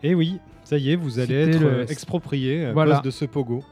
Et 0.02 0.12
Eh 0.12 0.15
oui, 0.15 0.39
ça 0.63 0.78
y 0.78 0.91
est, 0.91 0.95
vous 0.95 1.19
allez 1.19 1.36
être 1.36 1.60
le- 1.60 1.67
euh, 1.67 1.86
exproprié 1.86 2.65
à 2.65 2.74
Voilà. 2.74 2.95
cause 2.95 3.04
de 3.04 3.12
ce 3.12 3.26
pogo. 3.26 3.63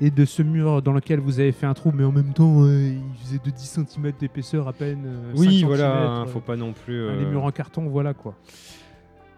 Et 0.00 0.10
de 0.12 0.24
ce 0.24 0.42
mur 0.42 0.82
dans 0.82 0.92
lequel 0.92 1.18
vous 1.18 1.40
avez 1.40 1.50
fait 1.50 1.66
un 1.66 1.74
trou, 1.74 1.90
mais 1.92 2.04
en 2.04 2.12
même 2.12 2.32
temps, 2.32 2.62
euh, 2.62 2.92
il 2.92 3.24
faisait 3.26 3.40
de 3.44 3.50
10 3.50 3.66
cm 3.88 4.12
d'épaisseur 4.20 4.68
à 4.68 4.72
peine. 4.72 5.02
euh, 5.06 5.32
oui, 5.34 5.60
5 5.62 5.66
voilà, 5.66 5.96
hein, 5.96 6.22
euh, 6.22 6.26
faut 6.26 6.38
pas 6.40 6.54
non 6.54 6.72
plus. 6.72 7.00
Les 7.00 7.24
euh, 7.24 7.30
murs 7.30 7.42
en 7.44 7.50
carton, 7.50 7.88
voilà 7.88 8.14
quoi. 8.14 8.36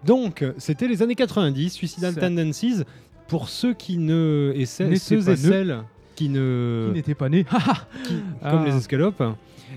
Donc, 0.04 0.44
c'était 0.58 0.88
les 0.88 1.00
années 1.02 1.14
90, 1.14 1.70
Suicidal 1.70 2.14
Tendencies. 2.14 2.84
Pour 3.30 3.48
ceux 3.48 3.72
qui 3.74 3.96
ne. 3.98 4.52
Et 4.54 4.66
ce- 4.66 4.82
N'étaient 4.82 4.96
ceux 4.98 5.28
et 5.30 5.36
celles 5.36 5.82
qui 6.16 6.28
ne. 6.28 6.88
Qui 6.90 6.94
n'était 6.96 7.14
pas 7.14 7.28
né 7.28 7.44
qui- 7.44 8.22
Ah. 8.42 8.50
comme 8.50 8.64
les 8.66 8.76
escalopes. 8.76 9.22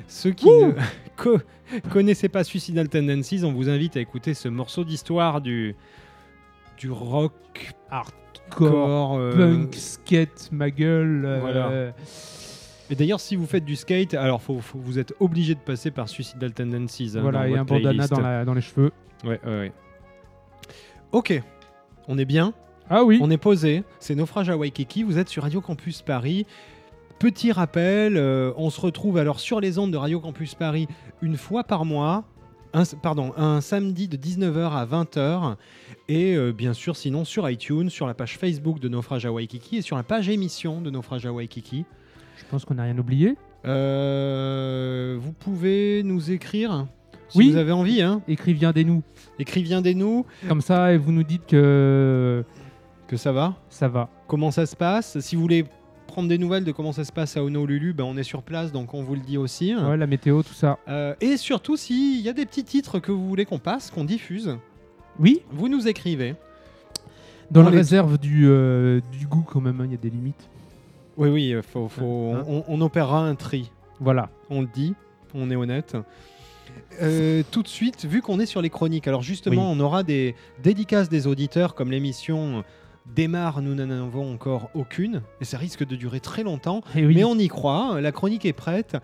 Ceux 0.07 0.31
qui 0.31 0.47
ne 0.47 0.71
co- 1.17 1.37
connaissaient 1.91 2.29
pas 2.29 2.43
Suicidal 2.43 2.89
Tendencies, 2.89 3.43
on 3.45 3.53
vous 3.53 3.69
invite 3.69 3.95
à 3.95 4.01
écouter 4.01 4.33
ce 4.33 4.49
morceau 4.49 4.83
d'histoire 4.83 5.39
du 5.39 5.75
du 6.77 6.89
rock 6.91 7.33
Corps, 8.49 8.69
core. 8.71 9.17
euh, 9.17 9.31
punk, 9.37 9.75
skate, 9.75 10.49
ma 10.51 10.69
gueule. 10.69 11.23
euh, 11.25 11.39
Voilà. 11.39 11.93
Et 12.89 12.95
d'ailleurs, 12.95 13.19
si 13.21 13.35
vous 13.35 13.45
faites 13.45 13.63
du 13.65 13.75
skate, 13.75 14.13
alors 14.15 14.41
faut, 14.41 14.59
faut- 14.59 14.77
vous 14.79 14.99
êtes 14.99 15.13
obligé 15.19 15.55
de 15.55 15.59
passer 15.59 15.89
par 15.91 16.09
Suicidal 16.09 16.51
Tendencies. 16.51 17.13
hein, 17.15 17.21
Voilà, 17.21 17.39
dans 17.39 17.45
et 17.45 17.49
votre 17.51 17.61
un 17.61 17.65
bandana 17.65 17.89
playlist. 17.91 18.09
dans, 18.11 18.19
la- 18.21 18.45
dans 18.45 18.53
les 18.53 18.61
cheveux. 18.61 18.91
Ouais, 19.23 19.39
ouais, 19.45 19.51
ouais. 19.59 19.71
Ok, 21.11 21.41
on 22.07 22.17
est 22.17 22.25
bien. 22.25 22.53
Ah 22.89 23.03
oui, 23.03 23.19
On 23.21 23.31
est 23.31 23.37
posé, 23.37 23.83
c'est 23.99 24.15
Naufrage 24.15 24.49
à 24.49 24.57
Waikiki, 24.57 25.03
vous 25.03 25.17
êtes 25.17 25.29
sur 25.29 25.43
Radio 25.43 25.61
Campus 25.61 26.01
Paris. 26.01 26.45
Petit 27.19 27.51
rappel, 27.51 28.17
euh, 28.17 28.51
on 28.57 28.69
se 28.69 28.81
retrouve 28.81 29.17
alors 29.17 29.39
sur 29.39 29.61
les 29.61 29.77
ondes 29.79 29.91
de 29.91 29.97
Radio 29.97 30.19
Campus 30.19 30.55
Paris 30.55 30.87
une 31.21 31.37
fois 31.37 31.63
par 31.63 31.85
mois, 31.85 32.25
un, 32.73 32.83
pardon, 33.01 33.31
un 33.37 33.61
samedi 33.61 34.07
de 34.09 34.17
19h 34.17 34.71
à 34.73 34.85
20h, 34.85 35.55
et 36.09 36.35
euh, 36.35 36.51
bien 36.51 36.73
sûr 36.73 36.97
sinon 36.97 37.23
sur 37.23 37.49
iTunes, 37.49 37.89
sur 37.89 38.05
la 38.07 38.13
page 38.13 38.37
Facebook 38.37 38.79
de 38.79 38.89
Naufrage 38.89 39.25
à 39.25 39.31
Waikiki 39.31 39.77
et 39.77 39.81
sur 39.81 39.95
la 39.95 40.03
page 40.03 40.27
émission 40.27 40.81
de 40.81 40.89
Naufrage 40.89 41.25
à 41.25 41.31
Waikiki. 41.31 41.85
je 42.37 42.43
pense 42.51 42.65
qu'on 42.65 42.73
n'a 42.75 42.83
rien 42.83 42.97
oublié. 42.97 43.35
Euh, 43.65 45.17
vous 45.19 45.31
pouvez 45.31 46.03
nous 46.03 46.31
écrire 46.31 46.87
si 47.29 47.37
Oui. 47.37 47.51
vous 47.51 47.57
avez 47.57 47.71
envie, 47.71 48.01
hein. 48.01 48.21
Écriviens-nous. 48.27 49.01
écriviens-nous 49.39 50.25
Comme 50.49 50.61
ça, 50.61 50.95
vous 50.97 51.11
nous 51.13 51.23
dites 51.23 51.45
que 51.47 52.43
que 53.13 53.17
ça 53.19 53.31
va. 53.31 53.55
ça 53.69 53.87
va. 53.87 54.09
comment 54.27 54.49
ça 54.49 54.65
se 54.65 54.75
passe. 54.75 55.19
Si 55.19 55.35
vous 55.35 55.41
voulez 55.43 55.65
prendre 56.07 56.27
des 56.27 56.39
nouvelles 56.39 56.63
de 56.63 56.71
comment 56.71 56.91
ça 56.91 57.03
se 57.05 57.11
passe 57.11 57.37
à 57.37 57.43
Honolulu, 57.43 57.93
ben 57.93 58.03
on 58.05 58.17
est 58.17 58.23
sur 58.23 58.41
place, 58.41 58.71
donc 58.71 58.93
on 58.95 59.03
vous 59.03 59.13
le 59.13 59.21
dit 59.21 59.37
aussi. 59.37 59.75
Ouais, 59.75 59.97
la 59.97 60.07
météo, 60.07 60.41
tout 60.41 60.53
ça. 60.55 60.79
Euh, 60.87 61.13
et 61.21 61.37
surtout, 61.37 61.77
s'il 61.77 62.21
y 62.21 62.29
a 62.29 62.33
des 62.33 62.45
petits 62.47 62.63
titres 62.63 62.97
que 62.99 63.11
vous 63.11 63.27
voulez 63.27 63.45
qu'on 63.45 63.59
passe, 63.59 63.91
qu'on 63.91 64.03
diffuse, 64.03 64.57
Oui, 65.19 65.41
vous 65.51 65.69
nous 65.69 65.87
écrivez. 65.87 66.33
dans 67.51 67.61
On 67.61 67.65
la 67.65 67.69
les- 67.69 67.77
réserve 67.77 68.17
du, 68.17 68.47
euh, 68.47 68.99
du 69.11 69.27
goût 69.27 69.45
quand 69.45 69.61
même, 69.61 69.79
hein, 69.79 69.85
il 69.85 69.91
y 69.91 69.95
a 69.95 69.97
des 69.97 70.09
limites. 70.09 70.49
Oui, 71.17 71.29
oui, 71.29 71.53
euh, 71.53 71.61
faut, 71.61 71.87
faut- 71.87 72.33
Hein 72.35 72.43
on, 72.47 72.63
on 72.67 72.81
opérera 72.81 73.19
un 73.27 73.35
tri. 73.35 73.69
Voilà. 73.99 74.29
On 74.49 74.61
le 74.61 74.67
dit, 74.73 74.95
on 75.35 75.51
est 75.51 75.55
honnête. 75.55 75.95
Euh, 77.01 77.43
tout 77.51 77.61
de 77.61 77.67
suite, 77.67 78.05
vu 78.05 78.23
qu'on 78.23 78.39
est 78.39 78.47
sur 78.47 78.61
les 78.63 78.71
chroniques, 78.71 79.07
alors 79.07 79.21
justement, 79.21 79.71
on 79.71 79.79
aura 79.79 80.01
des 80.01 80.33
dédicaces 80.63 81.09
des 81.09 81.27
auditeurs, 81.27 81.75
comme 81.75 81.91
l'émission 81.91 82.63
démarre, 83.05 83.61
nous 83.61 83.75
n'en 83.75 83.89
avons 83.89 84.31
encore 84.33 84.69
aucune, 84.73 85.21
et 85.41 85.45
ça 85.45 85.57
risque 85.57 85.85
de 85.85 85.95
durer 85.95 86.19
très 86.19 86.43
longtemps. 86.43 86.81
Et 86.95 87.05
oui. 87.05 87.15
Mais 87.15 87.23
on 87.23 87.35
y 87.37 87.47
croit, 87.47 87.99
la 88.01 88.11
chronique 88.11 88.45
est 88.45 88.53
prête. 88.53 88.97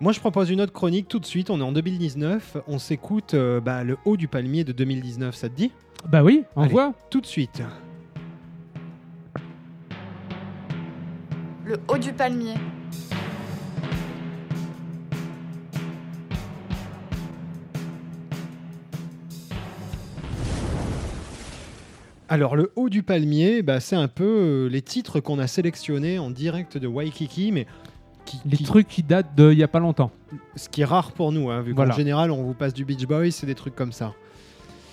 Moi, 0.00 0.12
je 0.12 0.20
propose 0.20 0.50
une 0.50 0.60
autre 0.60 0.72
chronique 0.72 1.06
tout 1.08 1.20
de 1.20 1.24
suite. 1.24 1.50
On 1.50 1.60
est 1.60 1.64
en 1.64 1.72
2019. 1.72 2.56
On 2.66 2.78
s'écoute 2.78 3.34
euh, 3.34 3.60
bah, 3.60 3.84
le 3.84 3.96
haut 4.04 4.16
du 4.16 4.26
palmier 4.26 4.64
de 4.64 4.72
2019. 4.72 5.34
Ça 5.34 5.48
te 5.48 5.54
dit? 5.54 5.70
Bah 6.08 6.22
oui, 6.24 6.42
on 6.56 6.62
Allez. 6.62 6.72
voit. 6.72 6.92
Tout 7.10 7.20
de 7.20 7.26
suite. 7.26 7.62
Le 11.64 11.78
haut 11.88 11.96
du 11.96 12.12
palmier. 12.12 12.54
Alors, 22.34 22.56
le 22.56 22.72
haut 22.74 22.88
du 22.88 23.04
palmier, 23.04 23.62
bah, 23.62 23.78
c'est 23.78 23.94
un 23.94 24.08
peu 24.08 24.24
euh, 24.24 24.68
les 24.68 24.82
titres 24.82 25.20
qu'on 25.20 25.38
a 25.38 25.46
sélectionnés 25.46 26.18
en 26.18 26.30
direct 26.30 26.76
de 26.76 26.88
Waikiki, 26.88 27.52
mais 27.52 27.64
qui, 28.24 28.38
Les 28.44 28.56
qui- 28.56 28.64
trucs 28.64 28.88
qui 28.88 29.04
datent 29.04 29.36
d'il 29.36 29.52
y 29.56 29.62
a 29.62 29.68
pas 29.68 29.78
longtemps. 29.78 30.10
ce 30.56 30.68
qui 30.68 30.80
est 30.80 30.84
rare 30.84 31.12
pour 31.12 31.30
nous, 31.30 31.48
hein, 31.50 31.60
vu 31.62 31.72
Voilà. 31.74 31.92
qu'en 31.92 31.96
général, 31.96 32.32
on 32.32 32.42
vous 32.42 32.54
passe 32.54 32.74
du 32.74 32.84
Beach 32.84 33.06
Boys, 33.06 33.30
c'est 33.30 33.46
des 33.46 33.54
trucs 33.54 33.76
comme 33.76 33.92
ça. 33.92 34.14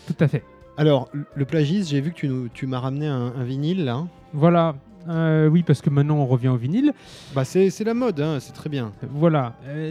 Tout 0.06 0.14
à 0.20 0.28
fait. 0.28 0.44
Alors, 0.78 1.10
le 1.34 1.46
plagiste, 1.46 1.90
j'ai 1.90 2.00
vu 2.00 2.12
que 2.12 2.16
tu, 2.18 2.28
nous- 2.28 2.48
tu 2.50 2.68
m'as 2.68 2.80
ramené 2.80 3.08
un, 3.08 3.34
un 3.36 3.44
vinyle 3.44 3.86
là. 3.86 4.06
Voilà. 4.34 4.76
Euh, 5.10 5.48
oui, 5.48 5.64
parce 5.64 5.82
que 5.82 5.90
maintenant 5.90 6.18
on 6.18 6.28
revient 6.28 6.50
au 6.50 6.58
vinyle. 6.58 6.94
Bah, 7.34 7.44
c'est 7.44 7.72
c'est 7.72 7.84
la 7.84 7.96
mode, 7.96 8.22
hein, 8.22 8.38
c'est 8.40 8.52
très 8.54 8.70
bien. 8.70 8.92
Voilà. 9.10 9.56
Euh, 9.66 9.90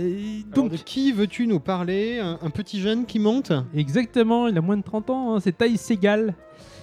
Alors, 0.52 0.54
donc, 0.54 0.70
de 0.70 0.76
qui 0.76 1.10
veux-tu 1.10 1.48
nous 1.48 1.58
parler? 1.58 2.20
Un, 2.20 2.38
un 2.40 2.50
petit 2.50 2.80
jeune 2.80 3.06
qui 3.06 3.18
monte? 3.18 3.50
Exactement, 3.74 4.46
il 4.46 4.56
a 4.56 4.60
moins 4.60 4.76
de 4.76 4.84
30 4.84 5.10
ans. 5.10 5.34
hein, 5.34 5.40
c'est 5.40 5.58
Thaïs 5.58 5.80
Segal 5.84 6.34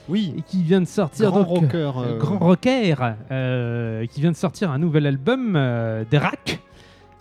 Oui, 0.10 0.34
et 0.38 0.42
qui 0.42 0.64
vient 0.64 0.80
de 0.82 0.86
sortir. 0.88 1.30
grand 1.32 1.40
donc, 1.44 1.48
rocker. 1.74 1.94
euh, 1.98 2.04
euh, 2.16 2.18
Grand 2.18 2.40
rocker 2.40 2.96
euh, 3.32 4.06
qui 4.08 4.22
vient 4.22 4.32
de 4.32 4.36
sortir 4.38 4.72
un 4.72 4.80
nouvel 4.80 5.06
album 5.06 5.56
euh, 5.56 6.04
des 6.10 6.18
racks, 6.18 6.60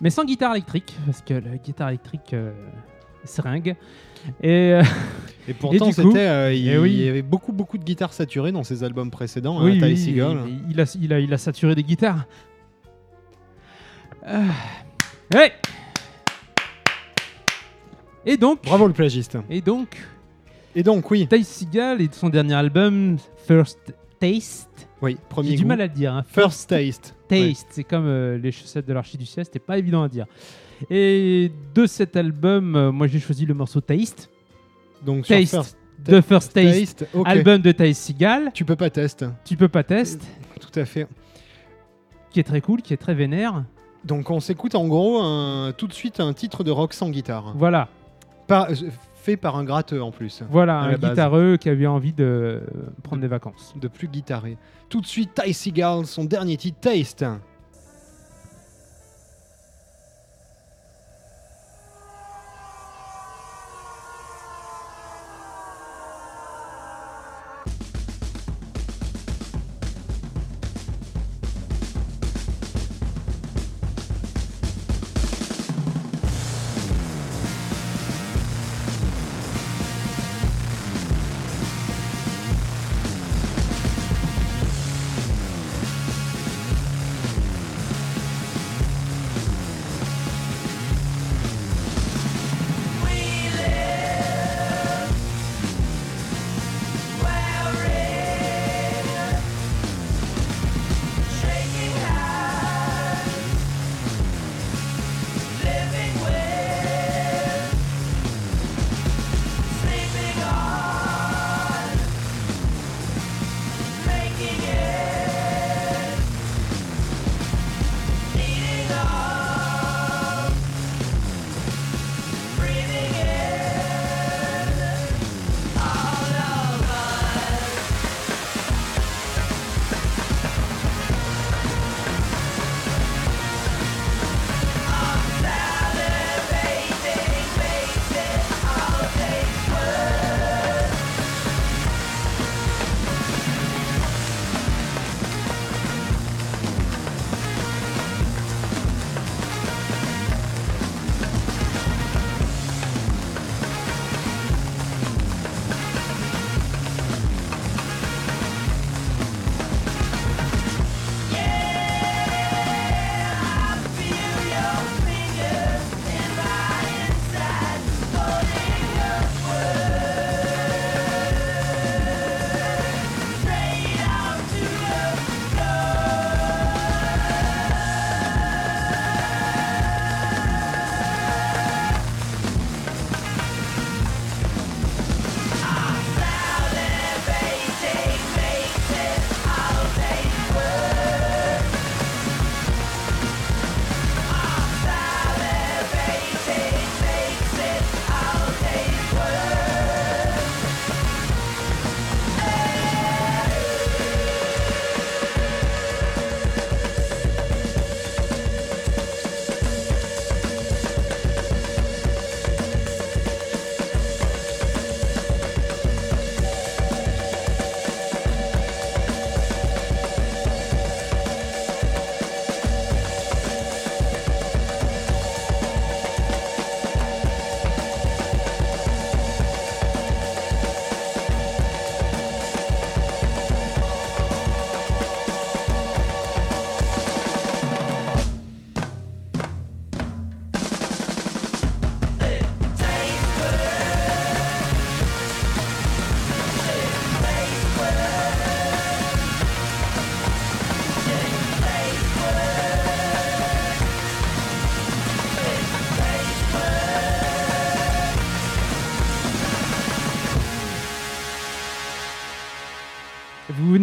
mais 0.01 0.09
sans 0.09 0.23
guitare 0.25 0.53
électrique 0.53 0.95
parce 1.05 1.21
que 1.21 1.33
la 1.33 1.57
guitare 1.57 1.89
électrique 1.89 2.33
euh, 2.33 2.51
seringue. 3.25 3.75
Et 4.41 4.73
euh, 4.73 4.83
Et 5.47 5.53
pourtant, 5.59 5.89
Et 5.89 5.91
c'était, 5.91 6.27
euh, 6.27 6.53
il, 6.53 6.67
Eh 6.69 6.77
oui. 6.77 6.91
il 6.93 7.05
y 7.05 7.09
avait 7.09 7.21
beaucoup, 7.21 7.51
beaucoup 7.53 7.77
de 7.77 7.83
guitares 7.83 8.13
saturées 8.13 8.51
dans 8.51 8.63
ses 8.63 8.83
albums 8.83 9.11
précédents. 9.11 9.61
oui, 9.63 9.79
hein, 9.81 9.83
oui, 9.83 9.93
il, 10.07 10.71
il 10.71 10.81
a, 10.81 10.95
il, 11.01 11.13
a, 11.13 11.19
il 11.19 11.33
a 11.33 11.37
saturé 11.37 11.75
des 11.75 11.83
guitares. 11.83 12.25
Ouais. 15.33 15.53
Et 18.25 18.35
donc, 18.37 18.63
Bravo 18.63 18.87
le 18.87 18.93
plagiste. 18.93 19.37
et 19.49 19.61
donc, 19.61 19.97
Et 20.79 20.83
donc, 20.83 21.09
oui, 21.09 21.25
Ty 21.27 21.43
Seagal 21.43 22.01
et 22.01 22.09
son 22.11 22.29
dernier 22.29 22.53
album 22.53 23.17
First 23.47 23.79
Taste. 24.19 24.69
oui 25.01 25.17
premier 25.27 25.49
J'ai 25.49 25.55
du 25.55 25.61
goût. 25.63 25.69
mal 25.69 25.81
à 25.81 25.87
le 25.87 25.91
dire. 25.93 26.13
hein. 26.13 26.23
First 26.27 26.69
Taste. 26.69 27.15
Taste, 27.27 27.65
c'est 27.71 27.83
comme 27.83 28.05
euh, 28.05 28.37
les 28.37 28.51
chaussettes 28.51 28.85
de 28.87 28.93
l'archi 28.93 29.17
du 29.17 29.25
ciel, 29.25 29.43
c'était 29.45 29.57
pas 29.57 29.79
évident 29.79 30.03
à 30.03 30.07
dire. 30.07 30.27
Et 30.91 31.51
de 31.73 31.87
cet 31.87 32.15
album, 32.15 32.75
euh, 32.75 32.91
moi 32.91 33.07
j'ai 33.07 33.19
choisi 33.19 33.45
le 33.47 33.55
morceau 33.55 33.81
Taste, 33.81 34.29
Donc, 35.03 35.25
sur 35.25 35.35
Taste, 35.35 35.51
First 35.55 35.77
de 36.05 36.21
First 36.21 36.53
Taste, 36.53 36.99
Taste, 36.99 37.07
ok. 37.15 37.27
album 37.27 37.59
de 37.61 37.71
Ty 37.71 37.95
Seagal. 37.95 38.51
Tu 38.53 38.63
peux 38.63 38.75
pas 38.75 38.91
test. 38.91 39.25
Tu 39.45 39.57
peux 39.57 39.67
pas 39.69 39.83
test, 39.83 40.21
Tout 40.61 40.79
à 40.79 40.85
fait. 40.85 41.07
qui 42.29 42.39
est 42.39 42.43
très 42.43 42.61
cool, 42.61 42.83
qui 42.83 42.93
est 42.93 42.97
très 42.97 43.15
vénère. 43.15 43.63
Donc, 44.05 44.29
on 44.29 44.39
s'écoute 44.39 44.75
en 44.75 44.87
gros 44.87 45.19
un- 45.23 45.73
tout 45.75 45.87
de 45.87 45.93
suite 45.93 46.19
un 46.19 46.33
titre 46.33 46.63
de 46.63 46.69
rock 46.69 46.93
sans 46.93 47.09
guitare. 47.09 47.53
Voilà, 47.57 47.89
Pas, 48.45 48.67
euh, 48.69 48.75
fait 49.27 49.35
par 49.35 49.57
un 49.57 49.65
gratteux 49.65 50.01
en 50.01 50.11
plus. 50.11 50.41
voilà, 50.49 50.79
un 50.79 50.97
base. 50.97 51.11
guitareux 51.11 51.57
qui 51.57 51.67
a 51.67 51.73
eu 51.73 51.85
envie 51.85 52.13
de 52.13 52.61
prendre 53.03 53.21
des 53.21 53.27
vacances. 53.27 53.73
De 53.75 53.89
plus 53.89 54.07
guitaré. 54.07 54.57
Tout 54.87 55.01
de 55.01 55.05
suite, 55.05 55.31
Ty 55.33 55.53
Segall, 55.53 56.05
son 56.05 56.23
dernier 56.23 56.55
titre. 56.55 56.79
Taste 56.79 57.25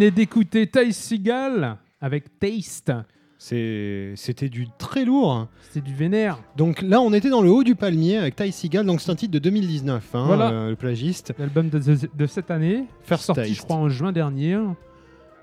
venez 0.05 0.11
d'écouter 0.11 0.67
Ty 0.67 0.93
Seagal 0.93 1.79
avec 2.01 2.39
Taste. 2.39 2.93
C'était 3.39 4.49
du 4.51 4.67
très 4.79 5.05
lourd. 5.07 5.49
C'est 5.71 5.83
du 5.83 5.95
vénère. 5.95 6.39
Donc 6.57 6.83
là, 6.83 7.01
on 7.01 7.13
était 7.15 7.31
dans 7.31 7.41
le 7.43 7.51
haut 7.51 7.65
du 7.65 7.75
palmier 7.75 8.19
avec 8.19 8.37
Ty 8.37 8.53
Seagal. 8.53 8.85
Donc 8.85 9.01
c'est 9.01 9.11
un 9.11 9.15
titre 9.17 9.33
de 9.33 9.39
2019, 9.39 10.15
hein, 10.15 10.25
Voilà. 10.27 10.51
euh, 10.51 10.71
le 10.71 10.77
plagiste. 10.77 11.33
L'album 11.39 11.69
de, 11.71 11.79
de- 11.79 12.11
de 12.15 12.27
cette 12.27 12.51
année. 12.51 12.85
First 13.03 13.25
sorti, 13.25 13.43
Taste. 13.43 13.55
je 13.55 13.63
crois, 13.63 13.77
en 13.77 13.89
juin 13.89 14.13
dernier. 14.13 14.59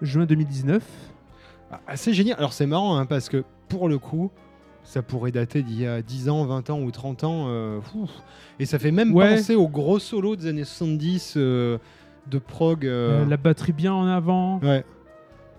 Juin 0.02 0.26
2019. 0.26 0.84
Ah, 1.72 1.96
c'est 1.96 2.14
génial. 2.14 2.38
Alors 2.38 2.54
c'est 2.54 2.66
marrant 2.68 2.98
hein, 2.98 3.06
parce 3.06 3.30
que 3.30 3.44
pour 3.68 3.88
le 3.90 3.98
coup, 3.98 4.30
ça 4.84 5.02
pourrait 5.02 5.32
dater 5.32 5.64
d'il 5.64 5.80
y 5.82 5.88
a 5.88 6.02
10 6.02 6.30
ans, 6.30 6.44
20 6.46 6.70
ans 6.70 6.82
ou 6.82 6.92
30 6.92 7.24
ans. 7.24 7.46
euh, 7.50 7.80
et 8.60 8.66
ça 8.66 8.78
fait 8.78 8.92
même 8.92 9.14
Ouais. 9.14 9.38
penser 9.38 9.56
aux 9.56 9.68
gros 9.70 9.98
solos 10.00 10.36
des 10.36 10.48
années 10.48 10.64
70 10.66 11.36
euh, 11.38 11.78
de 12.30 12.38
prog. 12.40 12.86
euh, 12.86 13.24
Euh, 13.24 13.26
la 13.26 13.38
batterie 13.38 13.74
bien 13.74 13.94
en 13.94 14.06
avant. 14.08 14.60
Ouais. 14.60 14.84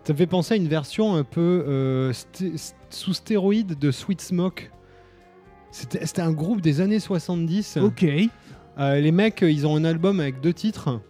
Ça 0.05 0.13
me 0.13 0.19
fait 0.19 0.27
penser 0.27 0.55
à 0.55 0.57
une 0.57 0.69
version 0.69 1.15
un 1.15 1.25
peu 1.25 1.65
euh, 1.69 2.13
sté- 2.13 2.73
sous 2.91 3.15
stéroïde 3.15 3.79
de 3.79 3.91
Sweet 3.91 4.21
Smoke. 4.21 4.71
C'était 5.71 6.21
un 6.21 6.33
groupe 6.33 6.61
des 6.61 6.81
années 6.81 6.99
70. 7.01 7.79
Ok. 7.83 8.05
Les 8.79 9.13
mecs, 9.13 9.43
ils 9.43 9.67
ont 9.67 9.77
un 9.77 9.85
album 9.85 10.21
avec 10.21 10.41
deux 10.41 10.53
titres. 10.53 11.01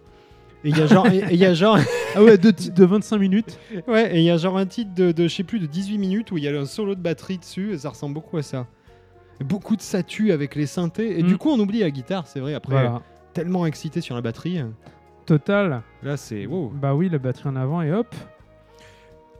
Et 0.63 0.69
il 0.69 0.77
y 0.77 0.81
a 0.81 0.85
genre, 0.87 1.07
et- 1.07 1.35
y 1.35 1.45
a 1.45 1.53
genre, 1.53 1.77
Ah 2.15 2.23
ouais, 2.23 2.37
deux 2.37 2.53
titres 2.53 2.75
de 2.75 2.85
25 2.85 3.17
minutes. 3.17 3.59
ouais, 3.87 4.15
et 4.15 4.19
il 4.19 4.23
y 4.23 4.29
a 4.31 4.37
genre 4.37 4.57
un 4.57 4.65
titre 4.65 4.93
de, 4.95 5.11
de 5.11 5.27
je 5.27 5.35
sais 5.35 5.43
plus 5.43 5.59
de 5.59 5.65
18 5.65 5.97
minutes 5.97 6.31
où 6.31 6.37
il 6.37 6.43
y 6.45 6.47
a 6.47 6.57
un 6.57 6.65
solo 6.65 6.95
de 6.95 7.01
batterie 7.01 7.37
dessus 7.37 7.73
et 7.73 7.77
ça 7.79 7.89
ressemble 7.89 8.13
beaucoup 8.13 8.37
à 8.37 8.43
ça. 8.43 8.67
Beaucoup 9.43 9.75
de 9.75 9.81
statues 9.81 10.31
avec 10.31 10.55
les 10.55 10.67
synthés 10.67 11.19
et 11.19 11.23
Mm. 11.23 11.27
du 11.27 11.37
coup 11.37 11.49
on 11.49 11.59
oublie 11.59 11.79
la 11.79 11.91
guitare, 11.91 12.27
c'est 12.27 12.39
vrai. 12.39 12.53
Après, 12.53 12.71
Voilà. 12.73 13.01
tellement 13.33 13.65
excité 13.65 13.99
sur 13.99 14.15
la 14.15 14.21
batterie, 14.21 14.59
Total. 15.25 15.81
là 16.03 16.17
c'est 16.17 16.45
wow. 16.45 16.71
Bah 16.75 16.93
oui, 16.95 17.09
la 17.09 17.17
batterie 17.17 17.49
en 17.49 17.55
avant 17.55 17.81
et 17.81 17.91
hop. 17.91 18.13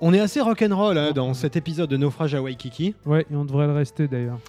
On 0.01 0.13
est 0.13 0.19
assez 0.19 0.41
rock'n'roll 0.41 0.97
hein, 0.97 1.11
dans 1.13 1.33
cet 1.33 1.55
épisode 1.55 1.89
de 1.89 1.97
Naufrage 1.97 2.35
à 2.35 2.41
Waikiki. 2.41 2.93
Ouais, 3.05 3.25
et 3.31 3.35
on 3.35 3.45
devrait 3.45 3.67
le 3.67 3.73
rester 3.73 4.07
d'ailleurs. 4.07 4.39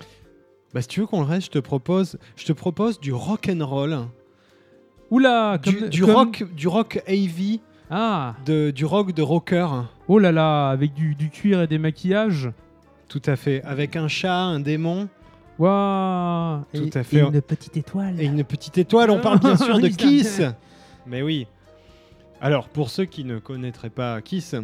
Bah 0.72 0.82
si 0.82 0.88
tu 0.88 1.00
veux 1.00 1.06
qu'on 1.06 1.20
le 1.20 1.26
reste, 1.26 1.46
je 1.46 1.50
te 1.52 1.58
propose, 1.60 2.18
je 2.36 2.44
te 2.44 2.52
propose 2.52 2.98
du 3.00 3.12
rock'n'roll, 3.12 3.98
Oula 5.10 5.58
du, 5.58 5.76
comme- 5.78 5.88
du 5.88 6.00
comme- 6.02 6.10
rock, 6.10 6.44
du 6.56 6.66
rock 6.66 7.02
heavy, 7.06 7.60
Ah 7.90 8.34
de, 8.46 8.70
du 8.70 8.84
rock 8.84 9.12
de 9.12 9.22
rocker. 9.22 9.66
Oh 10.08 10.18
là 10.18 10.32
là, 10.32 10.70
avec 10.70 10.94
du, 10.94 11.14
du 11.14 11.30
cuir 11.30 11.60
et 11.62 11.66
des 11.66 11.78
maquillages. 11.78 12.50
Tout 13.08 13.22
à 13.26 13.36
fait, 13.36 13.62
avec 13.64 13.94
un 13.96 14.08
chat, 14.08 14.34
un 14.36 14.60
démon 14.60 15.08
Waouh 15.58 16.62
Tout 16.74 16.82
Et- 16.82 16.98
à 16.98 17.04
fait. 17.04 17.16
et 17.18 17.20
une 17.20 17.40
petite 17.42 17.76
étoile. 17.76 18.20
et 18.20 18.24
une 18.24 18.42
petite 18.42 18.76
étoile. 18.78 19.10
On 19.10 19.20
parle 19.20 19.38
bien 19.38 19.56
sûr 19.56 19.78
de 19.78 19.86
Kiss. 19.88 20.42
Mais 21.06 21.22
oui. 21.22 21.46
Alors 22.40 22.68
pour 22.68 22.90
ceux 22.90 23.04
qui 23.04 23.24
ne 23.24 23.38
connaîtraient 23.38 23.90
pas 23.90 24.20
Kiss, 24.20 24.54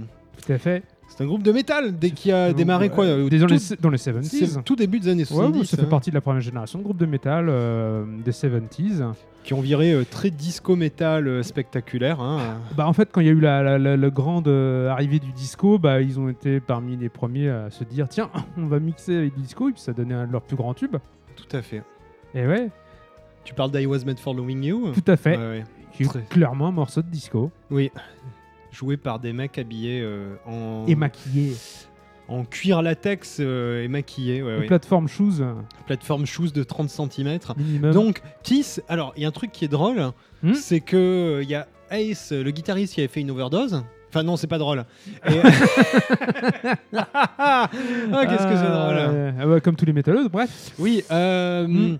Tout 0.45 0.53
à 0.53 0.59
fait. 0.59 0.83
c'est 1.09 1.23
un 1.23 1.27
groupe 1.27 1.43
de 1.43 1.53
métal 1.53 1.97
dès 1.99 2.11
qui 2.11 2.31
a 2.33 2.53
démarré 2.53 2.91
quoi 2.91 3.07
Des- 3.07 3.39
Dans, 3.39 3.47
tout, 3.47 3.55
les, 3.55 3.77
dans 3.81 3.91
les 3.91 3.97
70s. 3.99 4.23
c'est 4.47 4.63
tout 4.65 4.77
début 4.77 5.01
des 5.01 5.09
années 5.09 5.23
Ouais, 5.23 5.27
70. 5.29 5.59
ouais, 5.61 5.65
ça 5.65 5.77
fait 5.77 5.83
hein, 5.85 5.87
partie 5.87 6.11
de 6.11 6.15
la 6.15 6.21
première 6.21 6.41
génération 6.43 6.79
de 6.79 6.85
groupes 6.85 6.99
de 6.99 7.07
métal 7.07 7.47
euh, 7.49 8.05
des 8.25 8.33
70s. 8.33 9.13
qui 9.45 9.55
ont 9.55 9.61
viré 9.61 9.93
euh, 9.93 10.05
très 10.05 10.31
disco 10.31 10.77
métal 10.77 11.27
euh, 11.29 11.43
spectaculaire. 11.43 12.21
hein. 12.21 12.59
Bah, 12.77 12.87
en 12.87 12.93
fait, 12.93 13.09
quand 13.13 13.21
il 13.23 13.27
y 13.29 13.31
a 13.31 13.33
eu 13.33 13.41
la, 13.41 13.63
la- 13.63 13.79
la- 13.79 13.97
la 13.97 14.11
grande 14.11 14.49
euh, 14.49 14.89
arrivée 14.91 15.19
du 15.21 15.33
disco, 15.33 15.79
bah, 15.79 16.03
ils 16.03 16.19
ont 16.21 16.29
été 16.29 16.61
parmi 16.61 16.97
les 16.97 17.09
premiers 17.09 17.49
à 17.49 17.71
se 17.71 17.85
dire 17.85 18.09
tiens, 18.09 18.29
on 18.59 18.67
va 18.67 18.79
mixer 18.81 19.17
avec 19.17 19.35
du 19.37 19.41
disco, 19.43 19.69
et 19.71 19.73
puis 19.73 19.81
ça 19.81 19.93
donnait 19.95 20.15
un 20.15 20.27
de 20.27 20.33
leurs 20.33 20.43
plus 20.43 20.57
grands 20.57 20.75
tubes. 20.75 20.97
Tout 21.37 21.57
à 21.57 21.63
fait. 21.63 21.83
Et 22.35 22.47
ouais, 22.47 22.69
Tu 23.45 23.55
parles 23.55 23.71
d'I 23.71 23.87
Was 23.87 24.05
Made 24.05 24.19
for 24.19 24.35
Loving 24.35 24.63
You? 24.65 24.93
Tout 24.93 25.11
à 25.11 25.17
fait. 25.17 25.37
Ouais, 25.39 25.43
ouais. 25.49 25.65
Qui 26.09 26.19
est 26.19 26.29
clairement 26.29 26.69
un 26.69 26.73
morceau 26.73 27.03
de 27.03 27.09
disco. 27.09 27.51
Oui. 27.71 27.91
Joué 28.73 28.97
par 28.97 29.19
des 29.19 29.33
mecs 29.33 29.59
habillés 29.59 30.01
euh, 30.03 30.35
en, 30.47 30.85
Et 30.87 30.95
maquillé. 30.95 31.55
en 32.29 32.45
cuir 32.45 32.83
latex 32.83 33.39
euh, 33.41 33.83
et 33.85 33.89
maquillés. 33.89 34.43
Ouais, 34.43 34.67
plateforme 34.67 35.09
shoes 35.09 35.41
euh, 35.41 35.55
Plateforme 35.87 36.25
shoes 36.27 36.53
de 36.53 36.63
30 36.63 36.89
cm. 36.89 37.39
minimum. 37.57 37.91
Donc, 37.93 38.23
Kiss, 38.43 38.81
alors 38.89 39.13
il 39.17 39.23
y 39.23 39.25
a 39.25 39.29
un 39.29 39.33
truc 39.33 39.51
qui 39.53 39.65
est 39.65 39.69
drôle, 39.69 40.01
Hmm 40.43 40.55
c'est 40.55 40.81
que 40.81 41.41
il 41.43 41.51
y 41.51 41.55
a 41.55 41.67
Ace, 41.91 42.31
le 42.33 42.51
guitariste, 42.53 42.95
qui 42.95 43.01
avait 43.01 43.09
fait 43.09 43.21
une 43.21 43.31
overdose. 43.33 43.83
Enfin, 44.09 44.23
non, 44.23 44.37
c'est 44.37 44.47
pas 44.47 44.59
drôle. 44.59 44.85
Et- 45.29 45.33
ah, 46.95 47.69
qu'est-ce 47.71 48.47
que 48.47 48.57
c'est 48.57 48.71
drôle. 48.71 48.97
Euh, 48.99 49.57
ah 49.57 49.61
comme 49.61 49.77
tous 49.77 49.85
les 49.85 49.93
métalleux, 49.93 50.29
bref. 50.29 50.71
Oui, 50.79 51.05
euh, 51.11 51.67
Hmm. 51.67 51.97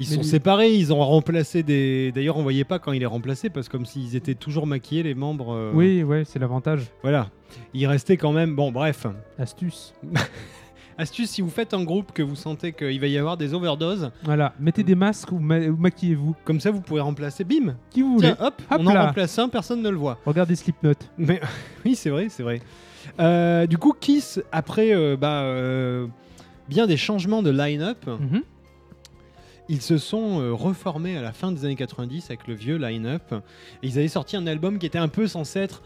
Ils 0.00 0.08
Mais 0.08 0.14
sont 0.16 0.22
lui- 0.22 0.28
séparés, 0.28 0.74
ils 0.74 0.92
ont 0.92 0.98
remplacé 1.04 1.62
des. 1.62 2.10
D'ailleurs, 2.12 2.36
on 2.38 2.42
voyait 2.42 2.64
pas 2.64 2.78
quand 2.78 2.92
il 2.92 3.02
est 3.02 3.06
remplacé 3.06 3.50
parce 3.50 3.68
que 3.68 3.72
comme 3.72 3.86
s'ils 3.86 4.16
étaient 4.16 4.34
toujours 4.34 4.66
maquillés, 4.66 5.02
les 5.04 5.14
membres. 5.14 5.52
euh, 5.54 5.70
Oui, 5.74 6.02
ouais, 6.02 6.24
c'est 6.24 6.38
l'avantage. 6.38 6.86
Voilà. 7.02 7.28
Il 7.74 7.86
restait 7.86 8.16
quand 8.16 8.32
même. 8.32 8.56
Bon, 8.56 8.72
bref. 8.72 9.06
Astuce. 9.38 9.92
Astuce, 10.98 11.30
si 11.30 11.40
vous 11.40 11.48
faites 11.48 11.72
un 11.72 11.82
groupe 11.82 12.12
que 12.12 12.22
vous 12.22 12.34
sentez 12.36 12.72
qu'il 12.72 13.00
va 13.00 13.06
y 13.06 13.16
avoir 13.16 13.38
des 13.38 13.54
overdoses, 13.54 14.10
Voilà, 14.22 14.52
mettez 14.60 14.82
des 14.82 14.94
masques 14.94 15.32
ou, 15.32 15.38
ma- 15.38 15.58
ou 15.60 15.76
maquillez-vous. 15.76 16.34
comme 16.44 16.60
ça 16.60 16.70
vous 16.70 16.82
pouvez 16.82 17.00
remplacer. 17.00 17.42
Bim 17.42 17.74
Qui 17.90 18.02
vous 18.02 18.16
voulez. 18.16 18.32
Hop, 18.38 18.60
Hop 18.70 18.78
on 18.78 18.86
en 18.86 18.92
là. 18.92 19.06
remplace 19.06 19.38
un, 19.38 19.48
personne 19.48 19.80
ne 19.80 19.88
le 19.88 19.96
voit. 19.96 20.18
Regardez 20.26 20.56
Slipknot. 20.56 20.92
Mais 21.16 21.40
oui, 21.86 21.94
c'est 21.94 22.10
vrai, 22.10 22.26
c'est 22.28 22.42
vrai. 22.42 22.60
Euh, 23.18 23.66
du 23.66 23.78
coup, 23.78 23.94
Kiss, 23.98 24.42
après 24.52 24.94
euh, 24.94 25.16
bah, 25.16 25.40
euh, 25.44 26.06
bien 26.68 26.86
des 26.86 26.98
changements 26.98 27.42
de 27.42 27.50
line-up, 27.50 28.04
Mhm. 28.06 28.42
Ils 29.70 29.80
se 29.80 29.98
sont 29.98 30.40
euh, 30.40 30.52
reformés 30.52 31.16
à 31.16 31.22
la 31.22 31.32
fin 31.32 31.52
des 31.52 31.64
années 31.64 31.76
90 31.76 32.26
avec 32.26 32.48
le 32.48 32.54
vieux 32.54 32.76
line-up. 32.76 33.34
Ils 33.82 33.98
avaient 33.98 34.08
sorti 34.08 34.36
un 34.36 34.46
album 34.46 34.78
qui 34.78 34.86
était 34.86 34.98
un 34.98 35.08
peu 35.08 35.28
censé 35.28 35.60
être 35.60 35.82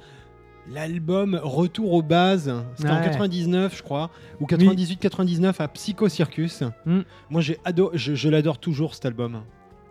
l'album 0.73 1.39
Retour 1.43 1.93
aux 1.93 2.03
bases. 2.03 2.53
C'était 2.77 2.91
en 2.91 2.97
Ouais. 2.97 3.05
99, 3.05 3.77
je 3.77 3.83
crois, 3.83 4.11
ou 4.41 4.47
98-99 4.47 5.57
à 5.59 5.69
Psycho 5.69 6.09
Circus. 6.09 6.63
Mm. 6.87 7.01
Moi, 7.29 7.41
j'ai 7.43 7.59
je, 7.93 8.15
je 8.15 8.29
l'adore 8.31 8.59
toujours 8.59 8.95
cet 8.95 9.05
album. 9.05 9.43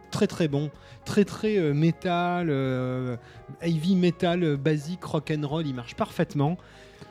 Très 0.10 0.28
très 0.28 0.48
bon, 0.48 0.72
très 1.06 1.26
très 1.26 1.58
euh, 1.58 1.74
métal, 1.74 2.48
euh, 2.50 3.18
heavy 3.62 3.96
metal, 3.96 4.44
euh, 4.44 4.58
basique, 4.58 5.04
rock 5.04 5.32
and 5.36 5.48
roll, 5.48 5.66
il 5.66 5.74
marche 5.74 5.96
parfaitement. 5.96 6.58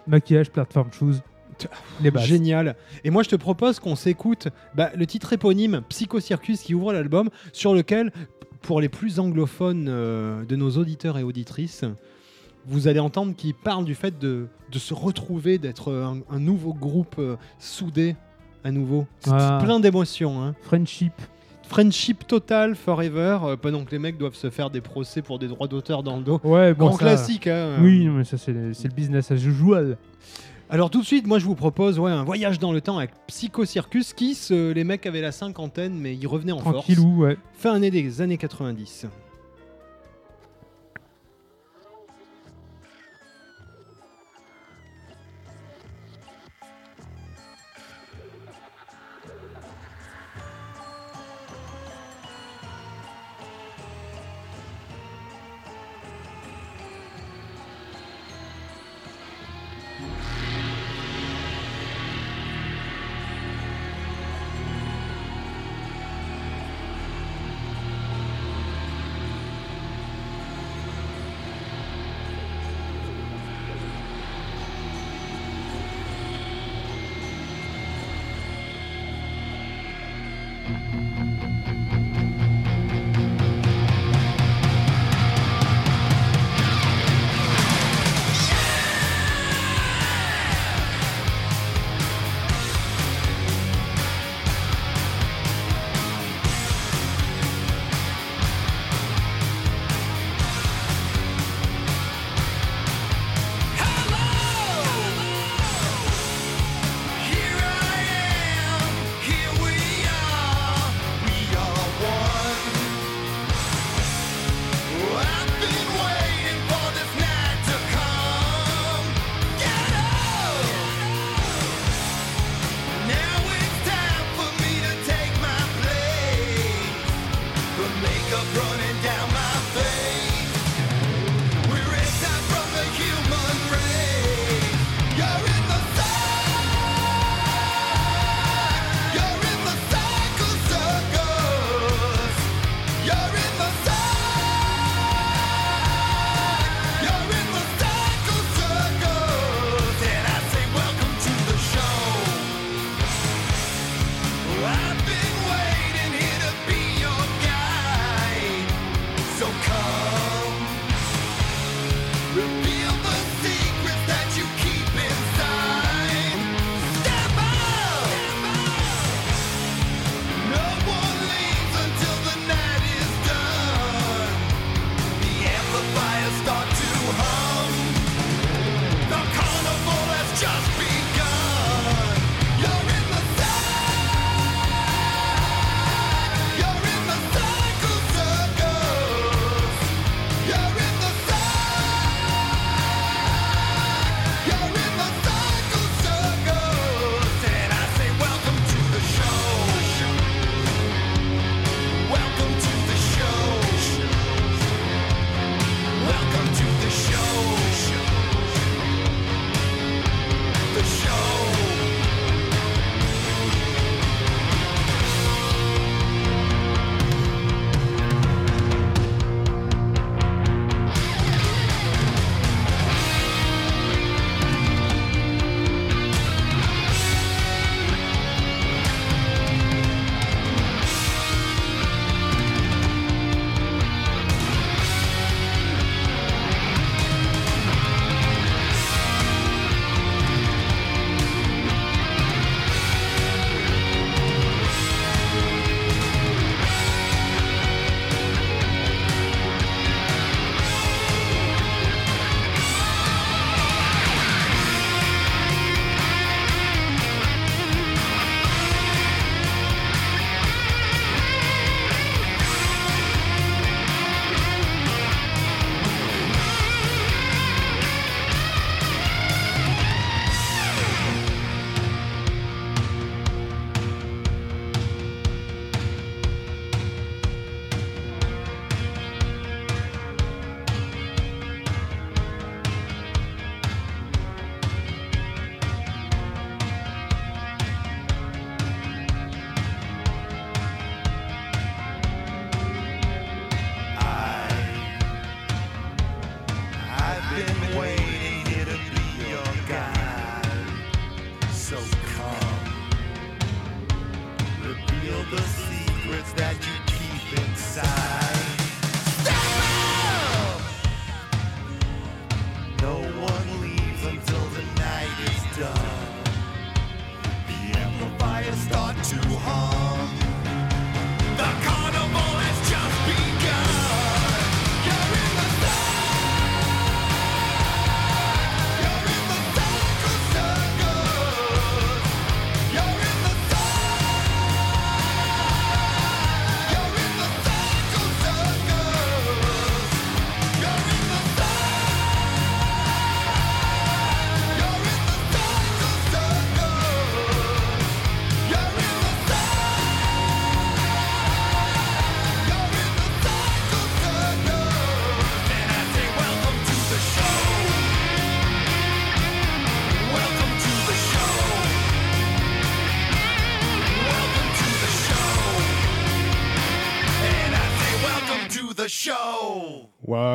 Maquillage, 0.07 0.51
plateforme 0.51 0.93
shoes. 0.93 1.21
Les 2.03 2.11
bases. 2.11 2.25
Génial. 2.25 2.77
Et 3.05 3.11
moi, 3.11 3.23
je 3.23 3.29
te 3.29 3.37
propose 3.37 3.79
qu'on 3.81 3.97
s'écoute 3.97 4.49
bah, 4.75 4.91
le 4.97 5.07
titre 5.07 5.33
éponyme, 5.33 5.83
Psycho 5.89 6.21
Circus, 6.21 6.63
qui 6.63 6.75
ouvre 6.75 6.93
l'album, 6.93 7.31
sur 7.53 7.75
lequel, 7.75 8.13
pour 8.63 8.81
les 8.81 8.89
plus 8.89 9.19
anglophones 9.19 9.87
euh, 9.89 10.45
de 10.45 10.57
nos 10.57 10.71
auditeurs 10.73 11.19
et 11.19 11.23
auditrices, 11.23 11.85
vous 12.67 12.87
allez 12.87 13.01
entendre 13.01 13.35
qu'il 13.35 13.55
parle 13.55 13.85
du 13.85 13.95
fait 13.95 14.19
de, 14.21 14.47
de 14.71 14.79
se 14.79 14.95
retrouver, 14.95 15.59
d'être 15.59 15.93
un, 15.93 16.19
un 16.31 16.39
nouveau 16.39 16.73
groupe 16.73 17.17
euh, 17.19 17.37
soudé 17.59 18.15
à 18.65 18.71
nouveau. 18.71 19.07
C'est 19.21 19.31
Ah. 19.33 19.59
plein 19.65 19.81
d'émotions. 19.81 20.41
hein. 20.43 20.55
Friendship. 20.63 21.13
Friendship 21.67 22.27
total, 22.27 22.77
forever, 22.77 23.39
euh, 23.45 23.57
pendant 23.57 23.83
que 23.85 23.91
les 23.93 23.99
mecs 23.99 24.19
doivent 24.19 24.35
se 24.37 24.51
faire 24.51 24.69
des 24.71 24.81
procès 24.83 25.23
pour 25.23 25.39
des 25.41 25.49
droits 25.49 25.67
d'auteur 25.69 26.03
dans 26.03 26.17
le 26.19 26.23
dos. 26.23 26.39
Ouais, 26.45 26.75
bon, 26.75 26.87
Grand 26.89 26.99
ça- 26.99 27.05
classique. 27.05 27.47
hein. 27.49 27.79
Oui, 27.81 28.07
mais 28.09 28.25
ça, 28.25 28.37
c'est 28.37 28.75
c'est 28.75 28.89
le 28.89 28.95
business 28.95 29.31
as 29.33 29.37
usual. 29.45 29.97
Alors 30.73 30.89
tout 30.89 31.03
de 31.03 31.07
suite, 31.07 31.27
moi 31.27 31.39
je 31.39 31.45
vous 31.45 31.55
propose 31.55 31.99
ouais, 31.99 32.11
un 32.11 32.25
voyage 32.25 32.59
dans 32.59 32.73
le 32.73 32.81
temps 32.81 32.97
avec 32.97 33.11
Psycho 33.27 33.67
Circus, 33.67 34.15
qui 34.15 34.35
se- 34.35 34.73
les 34.73 34.85
mecs 34.85 35.05
avaient 35.05 35.21
la 35.21 35.31
cinquantaine, 35.31 35.93
mais 35.99 36.17
ils 36.17 36.27
revenaient 36.27 36.53
en 36.53 36.61
force. 36.61 36.77
Tranquillou, 36.87 37.25
ouais. 37.25 37.37
Fin 37.53 37.75
année 37.75 37.91
des 37.91 38.23
années 38.23 38.39
90. 38.39 39.05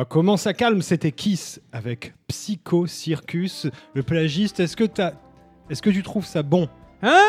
Comment 0.08 0.36
ça 0.36 0.52
calme 0.54 0.82
C'était 0.82 1.12
Kiss 1.12 1.60
avec 1.72 2.14
Psycho 2.28 2.86
Circus. 2.86 3.66
Le 3.94 4.02
plagiste, 4.02 4.60
est-ce 4.60 4.76
que, 4.76 4.84
t'as- 4.84 5.12
est-ce 5.70 5.82
que 5.82 5.90
tu 5.90 6.02
trouves 6.02 6.26
ça 6.26 6.42
bon? 6.42 6.68
Hein? 7.02 7.22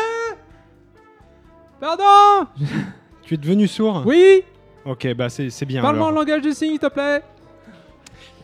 Pardon? 1.80 2.46
Tu 3.22 3.34
es 3.34 3.36
devenu 3.36 3.68
sourd? 3.68 4.02
Oui 4.06 4.42
Ok, 4.84 5.06
bah 5.14 5.28
c'est 5.28 5.50
c'est 5.50 5.66
bien. 5.66 5.82
Parle-moi 5.82 6.08
en 6.08 6.10
langage 6.10 6.42
de 6.42 6.50
signes, 6.50 6.70
s'il 6.70 6.78
te 6.80 6.88
plaît 6.88 7.22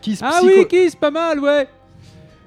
Kiss 0.01 0.21
Ah 0.23 0.39
Psycho. 0.39 0.47
oui, 0.59 0.69
Kiss, 0.69 0.95
pas 0.95 1.11
mal, 1.11 1.41
ouais 1.41 1.67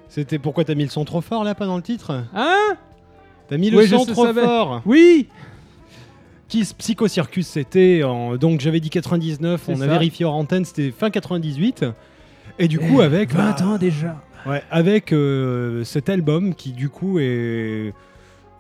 C'était 0.08 0.40
pourquoi 0.40 0.64
t'as 0.64 0.76
mis 0.76 0.84
le 0.84 0.90
son 0.90 1.04
trop 1.04 1.20
fort 1.22 1.44
là, 1.44 1.54
pas 1.56 1.66
dans 1.66 1.76
le 1.76 1.82
titre? 1.84 2.24
Hein? 2.34 2.78
T'as 3.50 3.58
mis 3.58 3.72
le 3.72 3.78
Oui, 3.80 3.88
je 3.88 3.96
son 3.98 4.06
trop 4.06 4.26
savais. 4.28 4.44
fort. 4.44 4.82
Oui 4.86 5.28
Kiss 6.50 6.74
Psycho 6.74 7.08
Circus, 7.08 7.48
c'était 7.48 8.02
en... 8.04 8.36
donc 8.36 8.60
j'avais 8.60 8.80
dit 8.80 8.90
99, 8.90 9.62
C'est 9.66 9.72
on 9.76 9.82
a 9.82 9.88
vérifié 9.88 10.26
hors 10.26 10.34
antenne, 10.36 10.66
c'était 10.66 10.92
fin 10.92 11.10
98. 11.10 11.86
Et 12.58 12.68
du 12.68 12.80
coup 12.80 13.02
avec 13.02 13.32
20 13.34 13.60
bah, 13.62 13.66
ans 13.66 13.78
déjà 13.78 14.18
ouais, 14.46 14.62
avec 14.72 15.14
euh, 15.14 15.84
cet 15.84 16.10
album 16.10 16.54
qui 16.56 16.72
du 16.74 16.90
coup 16.90 17.20
est 17.20 17.94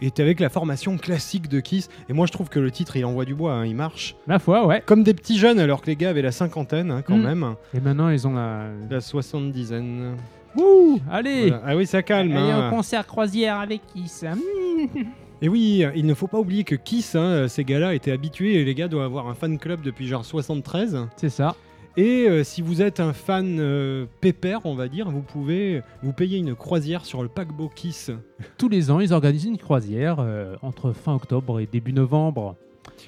est 0.01 0.19
avec 0.21 0.39
la 0.39 0.47
formation 0.47 0.97
classique 0.97 1.49
de 1.49 1.59
Kiss. 1.59 1.89
Et 2.07 2.13
moi 2.13 2.25
je 2.27 2.31
trouve 2.31 2.47
que 2.47 2.59
le 2.59 2.71
titre 2.71 2.95
il 2.95 3.03
envoie 3.03 3.25
du 3.25 3.35
bois, 3.35 3.53
hein, 3.53 3.65
il 3.65 3.75
marche 3.75 4.15
La 4.27 4.39
foi, 4.39 4.65
ouais. 4.65 4.81
comme 4.85 5.03
des 5.03 5.13
petits 5.13 5.37
jeunes 5.37 5.59
alors 5.59 5.81
que 5.81 5.87
les 5.87 5.97
gars 5.97 6.11
avaient 6.11 6.21
la 6.21 6.31
cinquantaine 6.31 6.91
hein, 6.91 7.01
quand 7.05 7.17
Mm. 7.17 7.23
même, 7.23 7.55
Et 7.73 7.81
maintenant, 7.81 8.07
ils 8.09 8.25
ont 8.27 8.33
la... 8.33 8.67
la 8.89 9.01
soixante-dizaine. 9.01 10.15
Wouh 10.55 10.99
Allez 11.11 11.49
Voilà. 11.49 11.63
Ah 11.65 11.75
oui 11.75 11.85
ça 11.85 12.01
calme. 12.03 12.31
Allez, 12.31 12.51
hein. 12.51 12.67
au 12.67 12.75
concert 12.75 13.05
croisière 13.05 13.59
avec 13.59 13.81
Kiss. 13.93 14.23
Mmh. 14.23 14.99
Et 15.41 15.47
oui, 15.47 15.85
il 15.95 16.05
ne 16.05 16.13
faut 16.13 16.27
pas 16.27 16.39
oublier 16.39 16.63
que 16.63 16.75
Kiss, 16.75 17.15
hein, 17.15 17.47
ces 17.47 17.63
gars-là 17.63 17.95
étaient 17.95 18.11
habitués, 18.11 18.55
et 18.55 18.65
les 18.65 18.75
gars 18.75 18.87
doivent 18.87 19.05
avoir 19.05 19.27
un 19.27 19.35
fan 19.35 19.57
club 19.57 19.81
depuis 19.81 20.07
genre 20.07 20.25
73. 20.25 21.07
C'est 21.15 21.29
ça. 21.29 21.55
Et 21.97 22.27
euh, 22.29 22.43
si 22.43 22.61
vous 22.61 22.81
êtes 22.81 22.99
un 22.99 23.13
fan 23.13 23.57
euh, 23.59 24.05
pépère, 24.21 24.65
on 24.65 24.75
va 24.75 24.87
dire, 24.87 25.09
vous 25.09 25.21
pouvez 25.21 25.81
vous 26.03 26.13
payer 26.13 26.37
une 26.37 26.55
croisière 26.55 27.03
sur 27.03 27.23
le 27.23 27.29
paquebot 27.29 27.69
Kiss. 27.73 28.11
Tous 28.57 28.69
les 28.69 28.91
ans, 28.91 28.99
ils 28.99 29.13
organisent 29.13 29.45
une 29.45 29.57
croisière 29.57 30.17
euh, 30.19 30.55
entre 30.61 30.93
fin 30.93 31.15
octobre 31.15 31.59
et 31.59 31.65
début 31.65 31.93
novembre, 31.93 32.55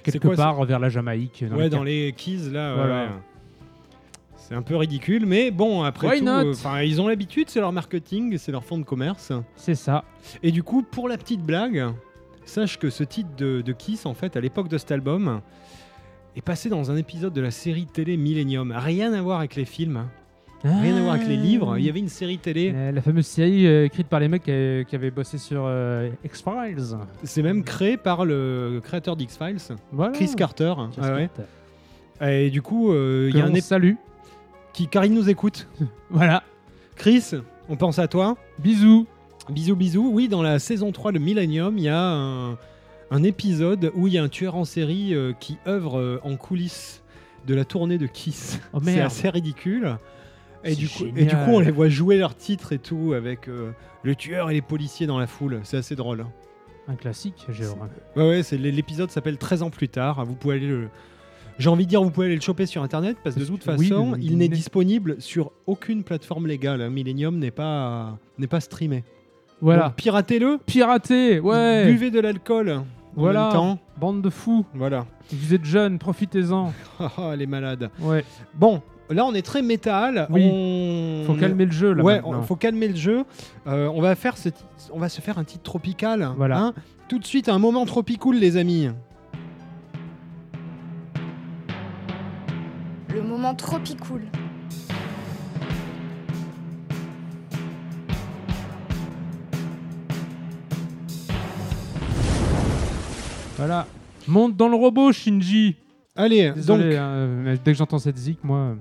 quelque 0.04 0.28
quoi, 0.28 0.36
part 0.36 0.66
vers 0.66 0.80
la 0.80 0.90
Jamaïque. 0.90 1.46
dans 1.48 1.56
ouais, 1.56 1.64
le 1.66 1.70
dans 1.70 1.84
les 1.84 2.14
Keys, 2.14 2.50
là. 2.52 2.76
Voilà. 2.76 3.04
ouais. 3.04 3.10
C'est 4.36 4.56
un 4.56 4.64
peu 4.64 4.76
ridicule, 4.76 5.26
mais 5.26 5.52
bon, 5.52 5.84
après 5.84 6.08
Why 6.08 6.20
tout, 6.20 6.28
euh, 6.28 6.84
ils 6.84 7.00
ont 7.00 7.08
l'habitude, 7.08 7.50
c'est 7.50 7.62
leur 7.62 7.72
marketing, 7.72 8.38
c'est 8.38 8.52
leur 8.52 8.66
fonds 8.66 8.80
de 8.80 8.84
commerce. 8.84 9.32
C'est 9.56 9.76
ça. 9.76 10.04
Et 10.44 10.52
du 10.52 10.64
coup, 10.64 10.82
pour 10.82 11.08
la 11.08 11.18
petite 11.18 11.42
blague, 11.42 11.94
sache 12.46 12.78
que 12.80 12.90
ce 12.90 13.04
titre 13.04 13.30
de, 13.38 13.62
de 13.62 13.72
Kiss, 13.74 14.06
en 14.06 14.14
fait, 14.14 14.36
à 14.36 14.42
l'époque 14.42 14.68
de 14.68 14.78
cet 14.78 14.92
album, 14.92 15.42
est 16.36 16.42
passé 16.42 16.70
dans 16.70 16.92
un 16.92 16.96
épisode 16.98 17.34
de 17.34 17.42
la 17.42 17.52
série 17.52 17.86
télé 17.86 18.18
Millennium. 18.18 18.74
Rien 18.76 19.14
à 19.14 19.22
voir 19.22 19.40
avec 19.40 19.56
les 19.56 19.66
films, 19.66 20.06
rien 20.64 20.96
à 20.98 21.02
voir 21.02 21.16
avec 21.16 21.28
les 21.28 21.36
livres. 21.38 21.78
Il 21.78 21.84
y 21.86 21.90
avait 21.90 22.00
une 22.00 22.10
série 22.10 22.38
télé, 22.38 22.72
Euh, 22.74 22.92
la 22.92 23.02
fameuse 23.02 23.26
série 23.28 23.68
euh, 23.68 23.86
écrite 23.86 24.08
par 24.08 24.20
les 24.20 24.28
mecs 24.28 24.48
euh, 24.48 24.84
qui 24.84 24.96
avaient 24.96 25.12
bossé 25.12 25.38
sur 25.38 25.64
euh, 25.66 26.10
X-Files. 26.24 26.98
c'est 27.24 27.42
même 27.42 27.64
créé 27.64 27.98
par 27.98 28.24
le 28.26 28.80
créateur 28.84 29.16
d'X-Files, 29.16 29.58
Voilà. 29.92 30.14
Chris 30.14 30.32
Carter. 30.36 30.74
Chris 30.94 31.02
Ouais, 31.02 31.14
ouais. 31.14 31.30
Carter. 31.36 32.34
Et 32.34 32.50
du 32.52 32.62
coup, 32.62 32.92
euh, 32.94 33.30
il 33.32 33.38
y 33.38 33.42
a 33.42 33.46
un 33.46 33.96
qui, 34.74 34.88
car 34.88 35.06
il 35.06 35.14
nous 35.14 35.30
écoute. 35.30 35.68
Voilà. 36.10 36.44
Chris, 36.96 37.32
on 37.68 37.76
pense 37.76 37.98
à 38.00 38.08
toi. 38.08 38.38
Bisous. 38.60 39.08
Bisous, 39.50 39.76
bisous. 39.76 40.10
Oui, 40.14 40.28
dans 40.28 40.42
la 40.42 40.60
saison 40.60 40.92
3 40.92 41.12
de 41.12 41.20
Millennium, 41.20 41.78
il 41.78 41.86
y 41.86 41.90
a 41.90 42.00
un, 42.00 42.58
un 43.10 43.24
épisode 43.24 43.92
où 43.96 44.08
il 44.08 44.14
y 44.14 44.18
a 44.18 44.24
un 44.24 44.30
tueur 44.30 44.56
en 44.56 44.66
série 44.66 45.14
euh, 45.14 45.34
qui 45.34 45.58
œuvre 45.68 46.00
euh, 46.00 46.20
en 46.24 46.38
coulisses 46.38 47.04
de 47.48 47.56
la 47.56 47.66
tournée 47.66 47.98
de 47.98 48.08
Kiss. 48.08 48.60
Oh 48.74 48.80
C'est 48.84 49.02
assez 49.02 49.30
ridicule. 49.30 49.98
Et 50.64 50.76
du, 50.76 50.88
coup, 50.88 51.06
génial. 51.06 51.20
et 51.20 51.26
du 51.26 51.36
coup, 51.36 51.52
on 51.52 51.60
les 51.60 51.72
voit 51.72 51.90
jouer 51.90 52.18
leur 52.18 52.36
titre 52.36 52.72
et 52.72 52.78
tout 52.78 53.14
avec 53.14 53.48
euh, 53.48 53.72
le 54.04 54.16
tueur 54.16 54.52
et 54.52 54.54
les 54.54 54.62
policiers 54.62 55.08
dans 55.08 55.18
la 55.18 55.28
foule. 55.28 55.60
C'est 55.64 55.78
assez 55.78 55.96
drôle. 55.96 56.26
Un 56.88 56.96
classique, 56.96 57.46
j'ai 57.50 57.66
Ouais, 58.16 58.28
ouais, 58.28 58.44
c'est 58.44 58.58
l'épisode 58.58 59.10
s'appelle 59.12 59.38
13 59.38 59.64
ans 59.64 59.70
plus 59.70 59.90
tard. 59.90 60.24
Vous 60.26 60.36
pouvez 60.36 60.56
aller 60.56 60.68
le. 60.68 60.88
J'ai 61.58 61.70
envie 61.70 61.86
de 61.86 61.90
dire, 61.90 62.02
vous 62.02 62.12
pouvez 62.12 62.28
aller 62.28 62.36
le 62.36 62.42
choper 62.42 62.66
sur 62.66 62.82
internet 62.82 63.18
parce 63.24 63.36
que 63.36 63.42
de 63.42 63.46
toute 63.46 63.66
oui, 63.78 63.88
façon, 63.88 64.16
il 64.20 64.38
n'est 64.38 64.48
n'est- 64.48 64.56
disponible 64.56 65.16
sur 65.20 65.52
aucune 65.68 66.04
plateforme 66.04 66.48
légale. 66.48 66.90
Millennium 66.90 67.38
n'est 67.38 67.52
pas, 67.52 68.18
n'est 68.38 68.48
pas 68.48 68.60
streamé. 68.62 69.04
Voilà. 69.62 69.86
Donc, 69.90 69.96
piratez-le. 69.96 70.58
Piraté, 70.66 71.40
ouais. 71.40 71.86
Buvez 71.86 72.10
de 72.12 72.20
l'alcool. 72.20 72.70
en 72.72 72.86
Voilà. 73.16 73.44
même 73.46 73.54
temps. 73.54 73.80
Bande 74.00 74.22
de 74.22 74.30
fous. 74.30 74.66
Voilà. 74.74 75.06
Vous 75.32 75.54
êtes 75.54 75.64
jeunes, 75.66 76.00
profitez-en. 76.00 76.74
Ah, 77.00 77.12
ah, 77.18 77.36
les 77.36 77.46
malades. 77.46 77.90
Ouais. 78.00 78.26
Bon, 78.56 78.82
là 79.10 79.24
on 79.26 79.34
est 79.34 79.44
très 79.46 79.62
métal. 79.62 80.26
Oui. 80.32 80.50
On... 80.52 81.24
Faut 81.28 81.36
calmer 81.36 81.66
le 81.66 81.72
jeu 81.72 81.94
là. 81.94 82.04
Ouais, 82.04 82.16
maintenant. 82.22 82.40
on- 82.40 82.42
faut 82.44 82.56
calmer 82.56 82.88
le 82.88 82.96
jeu. 82.96 83.24
Euh, 83.68 83.88
on 83.94 84.02
va 84.02 84.16
faire 84.16 84.38
ce 84.38 84.50
on 84.92 84.98
va 85.00 85.10
se 85.10 85.22
faire 85.22 85.38
un 85.38 85.44
titre 85.44 85.64
tropical. 85.64 86.30
Voilà. 86.38 86.60
hein. 86.60 86.74
Tout 87.08 87.20
de 87.20 87.26
suite 87.26 87.48
un 87.50 87.60
moment 87.60 87.86
tropicool 87.86 88.36
les 88.38 88.58
amis. 88.58 88.90
Le 93.14 93.22
moment 93.22 93.54
tropicool. 93.54 94.22
Voilà. 103.62 103.86
Monte 104.28 104.56
dans 104.56 104.68
le 104.70 104.76
robot, 104.76 105.12
Shinji. 105.12 105.76
Allez, 106.16 106.52
Désolé, 106.52 106.90
donc 106.90 107.00
hein, 107.00 107.56
dès 107.64 107.72
que 107.72 107.78
j'entends 107.78 108.00
cette 108.00 108.18
zik, 108.18 108.40
moi. 108.44 108.76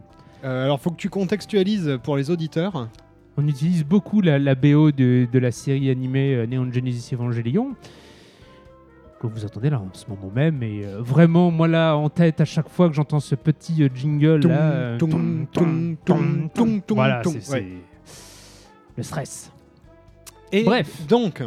euh, 0.45 0.65
alors 0.65 0.81
faut 0.81 0.91
que 0.91 0.97
tu 0.97 1.09
contextualises 1.11 1.99
pour 2.03 2.17
les 2.17 2.31
auditeurs. 2.31 2.89
On 3.37 3.47
utilise 3.47 3.85
beaucoup 3.85 4.21
la, 4.21 4.39
la 4.39 4.55
BO 4.55 4.91
de, 4.91 5.27
de 5.31 5.39
la 5.39 5.51
série 5.53 5.91
animée 5.91 6.35
euh, 6.35 6.47
Neon 6.47 6.71
Genesis 6.73 7.15
Evangelion, 7.15 7.75
que 9.21 9.27
vous 9.27 9.45
entendez 9.45 9.71
là 9.71 9.79
en 9.81 9.89
ce 9.93 10.07
moment 10.09 10.31
même. 10.35 10.63
Et 10.63 10.85
euh, 10.85 11.01
vraiment, 11.01 11.51
moi 11.51 11.69
là, 11.69 11.95
en 11.95 12.09
tête, 12.09 12.41
à 12.41 12.45
chaque 12.45 12.69
fois 12.69 12.89
que 12.89 12.95
j'entends 12.95 13.21
ce 13.21 13.35
petit 13.35 13.83
euh, 13.83 13.89
jingle 13.95 14.47
là. 14.49 14.73
euh, 14.73 14.99
Voilà, 16.89 17.23
c'est 17.25 17.41
c'est 17.41 17.53
Ouais. 17.53 17.67
le 18.97 19.03
stress. 19.03 19.53
Et 20.53 20.65
Bref. 20.65 21.07
donc 21.07 21.43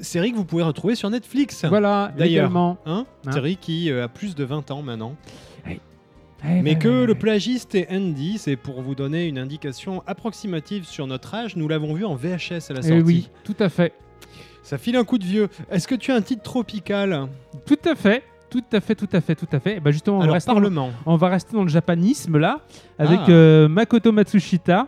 série 0.00 0.32
que 0.32 0.36
vous 0.36 0.44
pouvez 0.44 0.62
retrouver 0.62 0.94
sur 0.94 1.08
Netflix. 1.10 1.64
Voilà, 1.64 2.12
D'ailleurs. 2.16 2.54
Hein 2.56 2.76
Hein. 2.86 3.06
série 3.32 3.56
qui 3.56 3.90
euh, 3.90 4.04
a 4.04 4.08
plus 4.08 4.34
de 4.34 4.44
20 4.44 4.70
ans 4.70 4.82
maintenant. 4.82 5.14
Eh 6.46 6.60
Mais 6.60 6.74
ben, 6.74 6.78
que 6.78 6.88
ouais, 6.88 7.06
le 7.06 7.12
ouais. 7.14 7.18
plagiste 7.18 7.74
est 7.74 7.88
Andy, 7.90 8.36
c'est 8.36 8.56
pour 8.56 8.82
vous 8.82 8.94
donner 8.94 9.26
une 9.28 9.38
indication 9.38 10.02
approximative 10.06 10.84
sur 10.84 11.06
notre 11.06 11.34
âge. 11.34 11.56
Nous 11.56 11.66
l'avons 11.68 11.94
vu 11.94 12.04
en 12.04 12.14
VHS 12.16 12.70
à 12.70 12.74
la 12.74 12.80
Eh 12.80 12.88
sortie. 12.88 13.02
oui, 13.02 13.30
tout 13.44 13.56
à 13.60 13.70
fait. 13.70 13.94
Ça 14.62 14.76
file 14.76 14.96
un 14.96 15.04
coup 15.04 15.16
de 15.16 15.24
vieux. 15.24 15.48
Est-ce 15.70 15.88
que 15.88 15.94
tu 15.94 16.12
as 16.12 16.16
un 16.16 16.20
titre 16.20 16.42
tropical? 16.42 17.28
Tout 17.66 17.78
à 17.86 17.94
fait. 17.94 18.22
Tout 18.50 18.62
à 18.72 18.80
fait, 18.80 18.94
tout 18.94 19.08
à 19.12 19.20
fait, 19.22 19.34
tout 19.34 19.48
à 19.52 19.58
fait. 19.58 19.80
Bah 19.80 19.90
justement, 19.90 20.16
on 20.16 20.20
va, 20.20 20.24
Alors 20.24 20.34
rester 20.34 20.52
dans, 20.70 20.90
on 21.06 21.16
va 21.16 21.28
rester 21.28 21.54
dans 21.54 21.62
le 21.62 21.68
japanisme 21.70 22.36
là, 22.38 22.60
avec 22.98 23.20
Ah. 23.26 23.30
euh, 23.30 23.68
Makoto 23.68 24.12
Matsushita. 24.12 24.86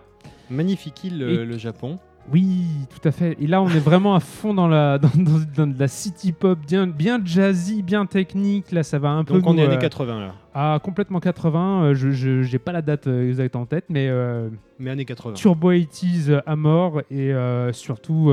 Magnifique 0.51 1.05
île, 1.05 1.19
le, 1.19 1.45
le 1.45 1.59
Japon. 1.59 1.99
Oui, 2.33 2.65
tout 2.91 3.07
à 3.09 3.13
fait. 3.13 3.37
Et 3.41 3.47
là, 3.47 3.63
on 3.63 3.69
est 3.69 3.79
vraiment 3.79 4.15
à 4.15 4.21
fond 4.21 4.53
dans 4.55 4.67
la 4.69 4.99
dans, 4.99 5.09
dans- 5.17 5.45
dans 5.57 5.67
de 5.67 5.79
la 5.79 5.89
city 5.89 6.33
pop, 6.33 6.59
bien, 6.67 6.87
bien 6.87 7.21
jazzy, 7.25 7.83
bien 7.83 8.05
technique. 8.07 8.73
Là, 8.73 8.83
ça 8.83 8.99
va 8.99 9.11
un 9.11 9.25
peu. 9.25 9.35
Donc 9.35 9.47
on 9.47 9.57
est 9.59 9.65
années 9.65 9.77
euh, 9.77 9.79
80 9.79 10.21
là. 10.21 10.35
Ah, 10.55 10.79
complètement 10.83 11.21
80. 11.21 11.85
euh, 11.85 11.95
je 11.95 12.43
j'ai 12.43 12.59
pas 12.59 12.73
la 12.73 12.83
date 12.83 13.07
euh, 13.07 13.29
exacte 13.29 13.55
en 13.57 13.67
tête, 13.67 13.85
mais 13.91 14.09
euh, 14.09 14.49
Mais 14.79 14.91
années 14.91 15.05
80. 15.05 15.35
Turbo 15.35 15.73
80s 15.73 16.41
à 16.47 16.57
mort 16.57 17.01
et 17.11 17.33
euh, 17.33 17.73
surtout 17.73 18.33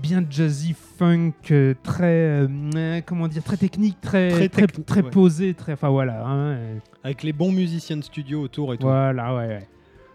bien 0.00 0.24
jazzy 0.30 0.74
funk, 0.98 1.32
euh, 1.50 1.74
très 1.82 2.46
euh, 2.46 3.00
comment 3.04 3.28
dire, 3.28 3.42
très 3.42 3.56
technique, 3.56 4.00
très 4.00 4.30
Très 4.30 4.48
très, 4.48 4.62
techni- 4.66 4.84
très 4.84 5.02
ouais. 5.02 5.10
posé, 5.10 5.52
très. 5.54 5.72
Enfin 5.74 5.88
voilà. 5.90 6.24
hein, 6.26 6.56
Avec 7.04 7.22
les 7.22 7.32
bons 7.32 7.52
musiciens 7.52 7.96
de 7.96 8.02
studio 8.04 8.40
autour 8.40 8.72
et 8.72 8.78
tout. 8.78 8.86
voilà, 8.86 9.34
ouais, 9.34 9.46
ouais. 9.46 9.68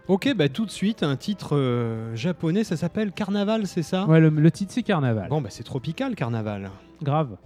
Ok, 0.08 0.32
bah 0.36 0.48
tout 0.48 0.64
de 0.66 0.70
suite, 0.70 1.02
un 1.02 1.16
titre 1.16 1.56
euh, 1.56 2.14
japonais, 2.14 2.62
ça 2.62 2.76
s'appelle 2.76 3.10
Carnaval, 3.10 3.66
c'est 3.66 3.82
ça? 3.82 4.06
Ouais, 4.06 4.20
le, 4.20 4.28
le 4.28 4.50
titre 4.52 4.72
c'est 4.72 4.84
Carnaval. 4.84 5.28
Bon, 5.28 5.40
bah 5.40 5.48
c'est 5.50 5.64
tropical, 5.64 6.14
Carnaval. 6.14 6.70
Grave. 7.02 7.36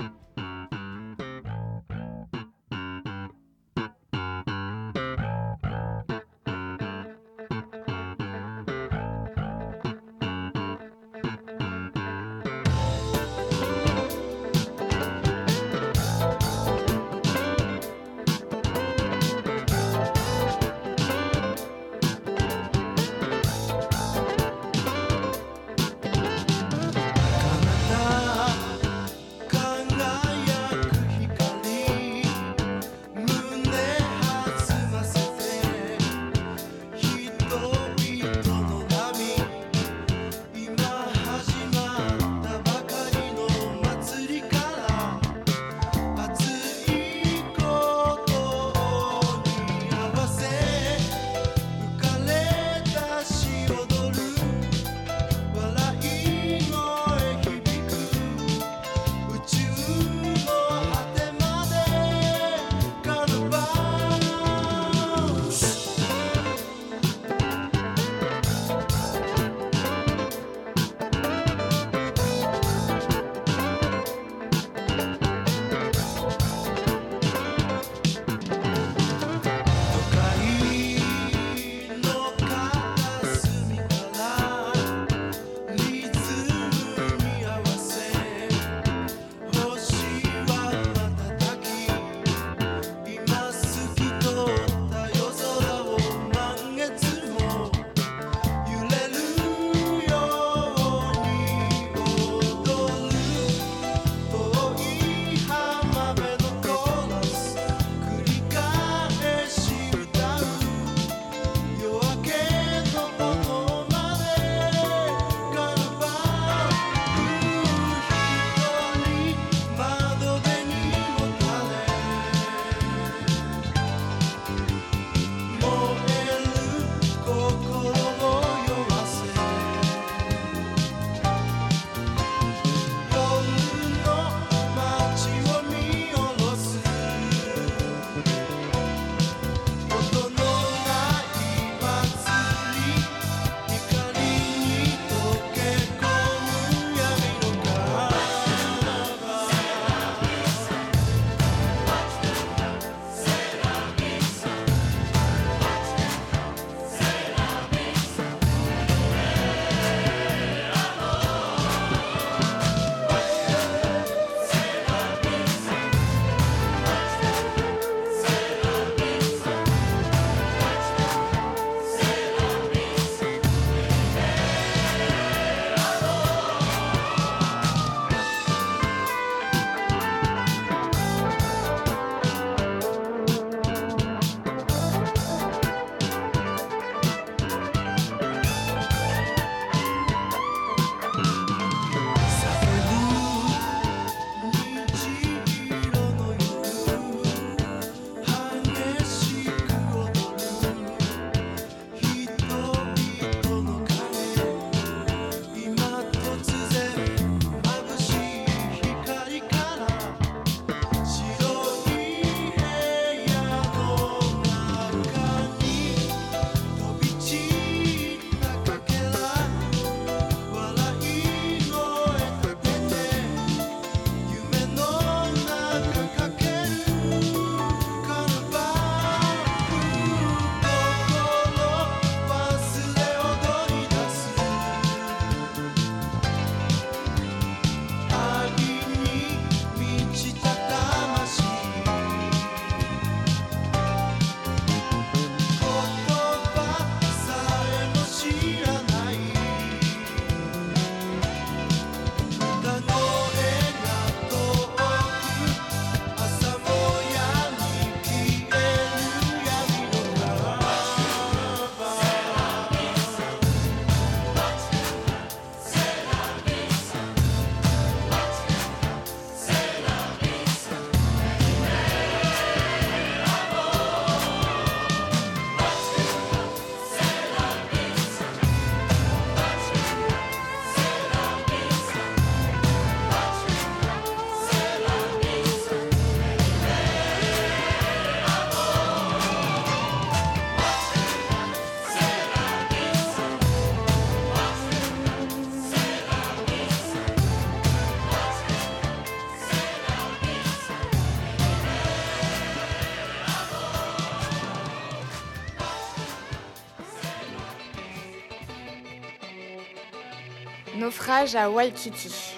Naufrage 310.78 311.34
à 311.34 311.50
Waikiki. 311.50 312.36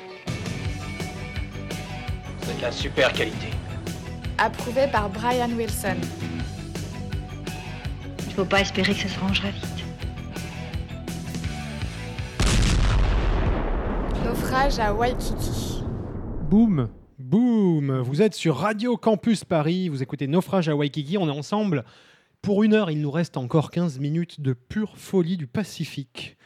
C'est 2.41 2.57
de 2.57 2.63
la 2.63 2.73
super 2.73 3.13
qualité. 3.13 3.49
Approuvé 4.39 4.87
par 4.91 5.11
Brian 5.11 5.51
Wilson. 5.51 5.97
Il 8.27 8.33
faut 8.33 8.47
pas 8.47 8.63
espérer 8.63 8.95
que 8.95 9.01
ça 9.01 9.09
se 9.09 9.21
rangera 9.21 9.51
vite. 9.51 9.67
Naufrage 14.25 14.79
à 14.79 14.95
Waikiki. 14.95 15.85
Boum 16.49 16.89
Boum 17.19 18.01
Vous 18.01 18.23
êtes 18.23 18.35
sur 18.35 18.57
Radio 18.57 18.97
Campus 18.97 19.45
Paris, 19.45 19.91
vous 19.91 20.03
écoutez 20.03 20.27
Naufrage 20.27 20.71
à 20.71 20.75
Waikiki, 20.75 21.19
on 21.19 21.29
est 21.29 21.39
ensemble. 21.39 21.85
Pour 22.41 22.63
une 22.63 22.73
heure, 22.73 22.91
il 22.91 23.01
nous 23.03 23.11
reste 23.11 23.37
encore 23.37 23.71
15 23.71 23.99
minutes 23.99 24.41
de 24.41 24.55
pure 24.55 24.97
folie 24.97 25.37
du 25.37 25.47
Pacifique. 25.47 26.39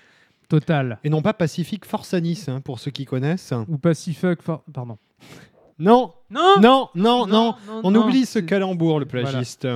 Total. 0.48 0.98
Et 1.04 1.10
non 1.10 1.22
pas 1.22 1.32
Pacifique 1.32 1.84
Force 1.84 2.14
à 2.14 2.20
Nice, 2.20 2.48
hein, 2.48 2.60
pour 2.60 2.78
ceux 2.78 2.90
qui 2.90 3.04
connaissent. 3.04 3.52
Ou 3.68 3.78
Pacific. 3.78 4.42
for- 4.42 4.62
Pardon. 4.72 4.96
Non, 5.78 6.12
Non 6.30 6.54
non, 6.60 6.88
non, 6.94 7.26
non, 7.26 7.54
on 7.82 7.90
non, 7.90 8.04
oublie 8.06 8.24
ce 8.24 8.38
calembour, 8.38 8.98
le 9.00 9.06
plagiste. 9.06 9.68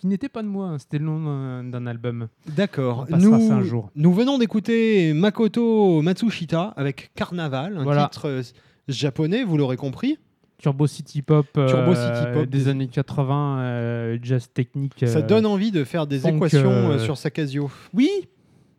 Qui 0.00 0.06
n'était 0.06 0.28
pas 0.28 0.42
de 0.42 0.48
moi, 0.48 0.66
hein, 0.66 0.78
c'était 0.78 0.98
le 0.98 1.04
nom 1.04 1.62
d'un- 1.64 1.86
album. 1.86 2.28
D'accord. 2.46 3.06
Nous, 3.10 3.34
un 3.52 3.62
jour. 3.62 3.90
nous 3.96 4.12
venons 4.12 4.38
d'écouter 4.38 5.12
Makoto 5.12 6.02
Matsushita 6.02 6.72
avec 6.76 7.10
Carnaval, 7.16 7.78
un 7.78 7.82
Voilà. 7.82 8.08
titre 8.08 8.28
euh, 8.28 8.42
japonais, 8.88 9.42
vous 9.44 9.56
l'aurez 9.56 9.76
compris. 9.76 10.18
Turbo 10.58 10.86
City 10.88 11.22
Pop, 11.22 11.46
euh, 11.56 11.68
Turbo 11.68 11.94
City 11.94 12.26
Pop 12.32 12.46
des 12.46 12.58
des- 12.64 12.68
années 12.68 12.88
80, 12.88 13.58
euh, 13.60 14.18
jazz 14.22 14.48
technique. 14.52 14.94
Ça 15.06 15.18
euh, 15.18 15.22
donne 15.22 15.46
envie 15.46 15.70
de 15.72 15.84
faire 15.84 16.06
des 16.08 16.26
équations 16.26 16.98
sur 16.98 17.16
sa 17.16 17.30
Casio. 17.30 17.70
Oui, 17.94 18.08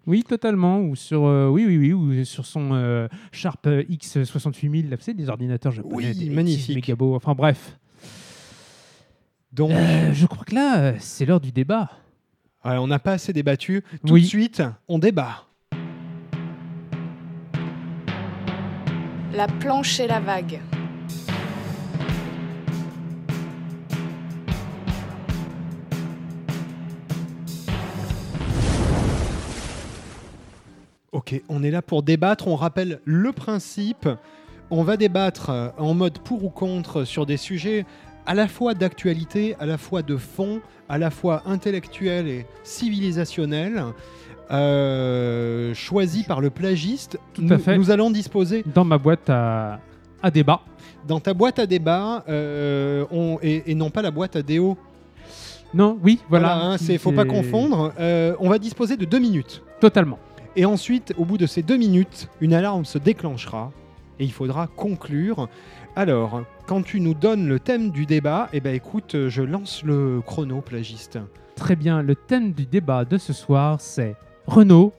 oui, 0.07 0.23
totalement. 0.23 0.79
Ou 0.81 0.95
sur, 0.95 1.25
euh, 1.25 1.47
oui, 1.49 1.65
oui, 1.65 1.77
oui, 1.77 1.93
ou 1.93 2.23
sur 2.25 2.45
son 2.45 2.69
euh, 2.73 3.07
Sharp 3.31 3.67
X 3.89 4.23
68000. 4.23 4.89
Là, 4.89 4.95
vous 4.95 5.01
savez, 5.03 5.15
des 5.17 5.29
ordinateurs 5.29 5.71
japonais. 5.71 5.95
Oui, 5.95 6.15
des 6.15 6.29
magnifique. 6.29 6.75
méga 6.75 6.95
beaux. 6.95 7.15
Enfin 7.15 7.33
bref. 7.35 7.77
Donc, 9.51 9.71
Euh, 9.71 10.13
je 10.13 10.25
crois 10.25 10.43
que 10.45 10.55
là, 10.55 10.93
c'est 10.99 11.25
l'heure 11.25 11.39
du 11.41 11.51
débat. 11.51 11.89
voilà, 12.63 12.81
on 12.81 12.87
n'a 12.87 12.99
pas 12.99 13.13
assez 13.13 13.33
débattu. 13.33 13.83
Tout 14.05 14.13
Oui. 14.13 14.21
de 14.21 14.27
suite, 14.27 14.63
on 14.87 14.99
débat. 14.99 15.45
La 19.33 19.47
planche 19.47 19.99
et 19.99 20.07
la 20.07 20.19
vague. 20.19 20.59
Ok, 31.19 31.41
on 31.49 31.63
est 31.63 31.71
là 31.71 31.81
pour 31.81 32.01
débattre. 32.01 32.47
On 32.47 32.55
rappelle 32.55 33.01
le 33.03 33.33
principe. 33.33 34.07
On 34.71 34.83
va 34.83 34.95
débattre 34.95 35.49
euh, 35.49 35.67
en 35.77 35.93
mode 35.93 36.19
pour 36.19 36.45
ou 36.45 36.49
contre 36.49 37.03
sur 37.03 37.25
des 37.25 37.35
sujets 37.35 37.85
à 38.25 38.33
la 38.35 38.47
fois 38.47 38.73
d'actualité, 38.73 39.57
à 39.59 39.65
la 39.65 39.77
fois 39.77 40.01
de 40.01 40.15
fond, 40.15 40.61
à 40.87 40.97
la 40.97 41.09
fois 41.11 41.43
intellectuel 41.45 42.27
et 42.29 42.45
civilisationnel, 42.63 43.83
euh, 44.49 45.73
choisi 45.73 46.23
par 46.23 46.39
le 46.39 46.51
plagiste. 46.51 47.19
Tout 47.33 47.41
à 47.49 47.55
nous, 47.55 47.59
fait. 47.59 47.77
nous 47.77 47.91
allons 47.91 48.11
disposer 48.11 48.63
Dans 48.73 48.85
ma 48.85 48.97
boîte 48.97 49.29
à, 49.29 49.81
à 50.23 50.31
débat. 50.31 50.61
dans 51.05 51.19
ta 51.19 51.33
boîte 51.33 51.59
à 51.59 51.65
débat, 51.65 52.23
euh, 52.29 53.03
on- 53.11 53.39
et, 53.41 53.69
et 53.71 53.75
non 53.75 53.89
pas 53.89 54.01
la 54.01 54.11
boîte 54.11 54.37
à 54.37 54.41
déo. 54.41 54.77
Non, 55.73 55.99
oui, 56.01 56.19
voilà. 56.29 56.47
Voilà, 56.55 56.65
hein, 56.73 56.77
c'est 56.77 56.97
faut 56.97 57.11
pas 57.11 57.25
confondre. 57.25 57.93
Euh, 57.99 58.35
on 58.39 58.47
va 58.49 58.57
disposer 58.57 58.95
de 58.95 59.03
deux 59.05 59.19
minutes. 59.19 59.61
Totalement. 59.81 60.17
Et 60.59 60.65
ensuite, 60.65 61.13
au 61.17 61.23
bout 61.23 61.37
de 61.37 61.45
ces 61.45 61.61
deux 61.63 61.77
minutes, 61.77 62.27
une 62.41 62.53
alarme 62.53 62.83
se 62.83 62.97
déclenchera 62.97 63.71
et 64.19 64.25
il 64.25 64.31
faudra 64.33 64.67
conclure. 64.67 65.47
Alors, 65.95 66.41
quand 66.67 66.81
tu 66.81 66.99
nous 66.99 67.13
donnes 67.13 67.47
le 67.47 67.61
thème 67.61 67.91
du 67.91 68.05
débat, 68.05 68.49
eh 68.51 68.59
ben 68.59 68.75
écoute, 68.75 69.15
je 69.29 69.41
lance 69.41 69.83
le 69.85 70.19
chrono 70.19 70.59
plagiste. 70.59 71.17
Très 71.55 71.77
bien. 71.77 72.01
Le 72.01 72.13
thème 72.13 72.51
du 72.51 72.65
débat 72.65 73.05
de 73.05 73.17
ce 73.17 73.31
soir, 73.31 73.79
c'est 73.79 74.17
Renault 74.47 74.91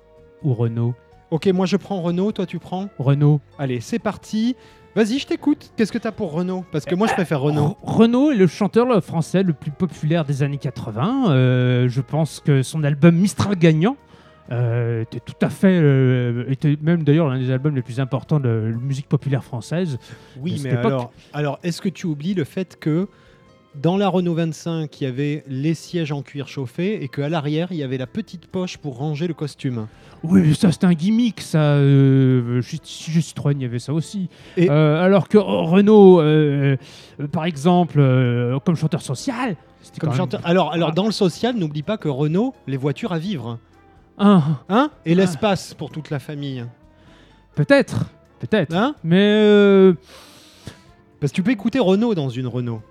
ou 0.43 0.55
Renault? 0.55 0.95
Ok, 1.31 1.47
moi 1.49 1.67
je 1.67 1.77
prends 1.77 2.01
Renault, 2.01 2.33
toi 2.33 2.47
tu 2.47 2.59
prends? 2.59 2.89
Renault. 2.99 3.43
Allez, 3.59 3.81
c'est 3.81 3.99
parti. 3.99 4.57
Vas-y, 4.97 5.19
je 5.19 5.27
t'écoute. 5.27 5.73
Qu'est-ce 5.77 5.93
que 5.93 5.99
t'as 5.99 6.11
pour 6.11 6.33
Renault? 6.33 6.65
Parce 6.73 6.87
que 6.87 6.95
moi 6.95 7.07
je 7.07 7.13
préfère 7.13 7.43
Renault. 7.43 7.77
Re- 7.85 7.97
Renault 7.99 8.31
est 8.33 8.37
le 8.37 8.47
chanteur 8.47 9.05
français 9.05 9.43
le 9.43 9.53
plus 9.53 9.71
populaire 9.73 10.25
des 10.25 10.43
années 10.43 10.57
80. 10.57 11.31
Euh, 11.33 11.87
je 11.91 12.01
pense 12.01 12.41
que 12.41 12.63
son 12.63 12.83
album 12.83 13.15
Mistral 13.15 13.57
gagnant 13.57 13.99
euh, 14.53 15.03
était 15.03 15.21
tout 15.21 15.35
à 15.43 15.49
fait, 15.51 15.79
euh, 15.81 16.45
était 16.49 16.77
même 16.83 17.05
d'ailleurs 17.05 17.29
l'un 17.29 17.39
des 17.39 17.51
albums 17.51 17.75
les 17.77 17.83
plus 17.83 18.01
importants 18.01 18.41
de 18.41 18.49
la 18.49 18.77
musique 18.77 19.09
populaire 19.09 19.45
française. 19.45 19.99
Oui, 20.41 20.61
mais 20.65 20.71
époque. 20.71 20.85
alors, 20.87 21.13
alors 21.33 21.59
est-ce 21.63 21.81
que 21.81 21.89
tu 21.89 22.07
oublies 22.07 22.35
le 22.35 22.45
fait 22.45 22.77
que 22.81 23.07
dans 23.81 23.97
la 23.97 24.09
Renault 24.09 24.35
25, 24.35 25.01
il 25.01 25.05
y 25.05 25.07
avait 25.07 25.45
les 25.47 25.75
sièges 25.75 26.11
en 26.11 26.23
cuir 26.23 26.49
chauffé 26.49 27.05
et 27.05 27.09
qu'à 27.09 27.29
l'arrière, 27.29 27.69
il 27.71 27.77
y 27.77 27.85
avait 27.85 27.99
la 27.99 28.09
petite 28.09 28.49
poche 28.49 28.77
pour 28.79 28.97
ranger 28.99 29.29
le 29.29 29.35
costume? 29.35 29.87
Oui, 30.25 30.55
ça 30.57 30.73
c'est 30.73 30.83
un 30.85 30.93
gimmick, 30.93 31.41
ça. 31.41 31.59
Euh, 31.77 32.61
chez, 32.63 32.79
Citroën, 32.83 33.53
il 33.57 33.63
y 33.63 33.65
avait 33.65 33.79
ça 33.79 33.93
aussi. 33.93 34.29
Et- 34.57 34.69
Euh, 34.69 35.01
alors 35.01 35.29
que 35.29 35.39
oh, 35.39 35.65
Renault, 35.67 36.21
euh, 36.21 36.77
euh, 37.21 37.27
par 37.29 37.45
exemple, 37.45 38.03
comme 38.65 38.75
chanteur 38.75 39.03
social, 39.03 39.55
Comme 40.01 40.11
même- 40.11 40.19
chanteur. 40.19 40.41
Alors, 40.45 40.73
alors 40.73 40.89
Ah. 40.91 40.95
dans 40.95 41.07
le 41.07 41.13
social, 41.13 41.55
n'oublie 41.57 41.83
pas 41.85 41.97
que 41.97 42.09
Renault, 42.09 42.55
les 42.67 42.77
voitures 42.77 43.13
à 43.13 43.19
vivre. 43.21 43.59
Ah, 44.23 44.43
Hein 44.69 44.91
Et 45.07 45.15
l'espace 45.15 45.73
pour 45.75 45.91
toute 45.91 46.11
la 46.11 46.19
famille. 46.19 46.65
peut-être, 47.55 48.05
peut-être. 48.39 48.75
Hein 48.77 48.95
Mais 49.03 49.19
euh, 49.21 49.95
Parce 51.21 51.33
que 51.33 51.37
tu 51.37 51.43
peux 51.43 51.51
écouter 51.51 51.79
Renault 51.79 52.15
dans 52.15 52.29
une 52.29 52.47
Renault. 52.47 52.83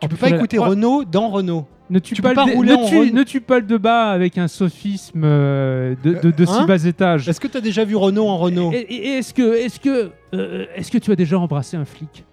Tu 0.00 0.06
Oh, 0.06 0.08
peux 0.08 0.16
pas 0.16 0.28
écouter 0.30 0.58
Oh. 0.58 0.64
Renault 0.64 1.04
dans 1.04 1.28
Renault. 1.28 1.66
Ne 1.90 1.98
tue 1.98 2.14
Tu 2.14 2.22
pas, 2.22 2.30
peux 2.30 2.34
pas 2.36 2.44
le 2.44 2.50
dé- 2.50 2.56
rouler 2.56 2.72
en 2.74 2.82
ne, 2.84 2.88
tue, 2.88 2.98
Renault. 3.00 3.12
ne 3.14 3.22
tue 3.22 3.40
pas 3.40 3.58
le 3.60 3.66
débat 3.66 4.10
avec 4.10 4.38
un 4.38 4.48
sophisme 4.48 5.22
euh, 5.24 5.94
de, 6.02 6.14
de, 6.14 6.30
de 6.30 6.44
si 6.44 6.52
hein 6.52 6.64
bas 6.66 6.82
étage. 6.84 7.28
Est-ce 7.28 7.40
que 7.40 7.48
tu 7.48 7.56
as 7.56 7.60
déjà 7.60 7.84
vu 7.84 7.96
Renault 7.96 8.28
en 8.28 8.38
Renault 8.38 8.72
Et- 8.72 8.78
et- 8.78 9.06
et 9.08 9.18
Est-ce 9.18 9.32
que, 9.34 9.54
est-ce 9.56 9.78
que, 9.80 10.10
euh, 10.34 10.66
est-ce 10.74 10.90
que 10.90 10.98
tu 10.98 11.12
as 11.12 11.16
déjà 11.16 11.38
embrassé 11.38 11.76
un 11.76 11.84
flic? 11.84 12.24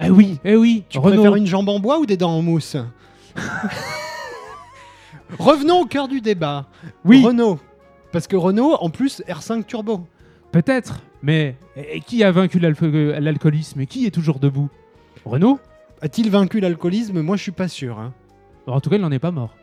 Eh 0.00 0.10
oui, 0.10 0.38
eh 0.44 0.56
oui. 0.56 0.84
Tu 0.88 0.98
Renault. 0.98 1.14
préfères 1.16 1.36
une 1.36 1.46
jambe 1.46 1.68
en 1.68 1.78
bois 1.80 1.98
ou 1.98 2.06
des 2.06 2.16
dents 2.16 2.32
en 2.36 2.42
mousse? 2.42 2.76
Revenons 5.38 5.80
au 5.82 5.86
cœur 5.86 6.08
du 6.08 6.20
débat. 6.20 6.66
Oui, 7.04 7.22
Renault. 7.24 7.58
Parce 8.12 8.26
que 8.26 8.36
Renault, 8.36 8.74
en 8.80 8.90
plus, 8.90 9.22
R5 9.28 9.64
Turbo. 9.64 10.06
peut-être. 10.52 11.00
Mais 11.22 11.56
et 11.76 12.00
qui 12.00 12.22
a 12.22 12.30
vaincu 12.30 12.58
l'alco- 12.58 12.86
l'alcoolisme? 12.90 13.80
Et 13.80 13.86
qui 13.86 14.06
est 14.06 14.10
toujours 14.10 14.38
debout? 14.38 14.68
Renault. 15.24 15.58
A-t-il 16.02 16.30
vaincu 16.30 16.60
l'alcoolisme? 16.60 17.20
Moi, 17.22 17.36
je 17.36 17.42
suis 17.42 17.52
pas 17.52 17.68
sûr. 17.68 17.98
hein. 17.98 18.12
En 18.66 18.80
tout 18.80 18.90
cas, 18.90 18.96
il 18.96 19.02
n'en 19.02 19.10
est 19.10 19.18
pas 19.18 19.30
mort. 19.32 19.54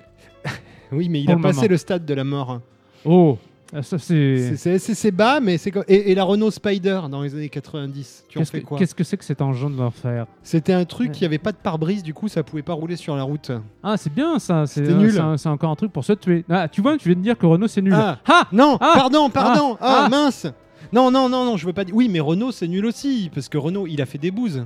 Oui, 0.91 1.09
mais 1.09 1.22
il 1.22 1.26
Pour 1.26 1.34
a 1.34 1.38
le 1.38 1.41
passé 1.41 1.55
moment. 1.61 1.70
le 1.72 1.78
stade 1.78 2.05
de 2.05 2.14
la 2.14 2.24
mort. 2.24 2.59
Oh, 3.05 3.38
ah, 3.74 3.82
ça 3.84 3.97
C'est- 3.97 4.38
c'est. 4.38 4.55
C'est 4.57 4.80
c'est- 4.80 4.93
c'est 4.95 5.11
bas, 5.11 5.39
mais 5.39 5.57
c'est 5.57 5.71
co- 5.71 5.84
et, 5.88 6.11
et 6.11 6.15
la 6.15 6.24
Renault 6.24 6.51
Spider 6.51 7.01
dans 7.09 7.21
les 7.21 7.34
années 7.36 7.49
90. 7.49 8.26
Tu 8.30 8.38
en 8.38 8.41
Qu'est-ce 8.41 8.51
fais 8.51 8.61
que 8.61 8.65
quoi? 8.65 8.78
qu'est-ce 8.78 8.93
que 8.95 9.03
c'est 9.03 9.17
que 9.17 9.26
cet 9.26 9.41
engin 9.41 9.69
de 9.69 9.78
l'enfer? 9.78 10.26
C'était 10.43 10.74
un 10.74 10.86
truc 10.86 11.09
Ouais. 11.09 11.13
qui 11.15 11.26
avait 11.26 11.38
pas 11.39 11.51
de 11.51 11.57
pare-brise, 11.57 12.03
du 12.03 12.13
coup, 12.13 12.28
ça 12.28 12.43
pouvait 12.43 12.61
pas 12.61 12.74
rouler 12.74 12.95
sur 12.95 13.15
la 13.15 13.24
route. 13.24 13.51
Ah, 13.82 13.97
c'est 13.97 14.13
bien 14.13 14.39
ça. 14.39 14.65
C'est 14.67 14.88
euh, 14.88 14.97
nul. 14.97 15.11
c'est 15.13 15.19
un- 15.19 15.38
C'est 15.38 15.49
encore 15.49 15.71
un 15.71 15.76
truc 15.76 15.91
pour 15.91 16.03
se 16.05 16.13
tuer. 16.13 16.45
Ah, 16.49 16.67
tu 16.67 16.82
vois, 16.82 16.97
tu 16.97 17.09
viens 17.09 17.17
de 17.17 17.24
dire 17.24 17.38
que 17.38 17.45
Renault 17.45 17.67
c'est 17.67 17.82
nul. 17.82 17.93
Ah. 17.95 18.19
Ah 18.28 18.47
Non, 18.51 18.78
Ah 18.80 18.93
pardon, 18.95 19.30
pardon. 19.30 19.78
Ah, 19.82 20.03
Ah 20.05 20.09
mince. 20.09 20.47
Non, 20.91 21.09
non, 21.09 21.28
non, 21.30 21.43
non, 21.45 21.57
je 21.57 21.65
veux 21.65 21.74
pas 21.74 21.84
dire. 21.86 21.95
Oui, 21.95 22.07
mais 22.09 22.19
Renault, 22.19 22.51
c'est 22.51 22.67
nul 22.67 22.86
aussi, 22.86 23.32
parce 23.34 23.49
que 23.49 23.57
Renault, 23.57 23.88
il 23.88 24.01
a 24.01 24.05
fait 24.05 24.17
des 24.19 24.30
bouses 24.32 24.65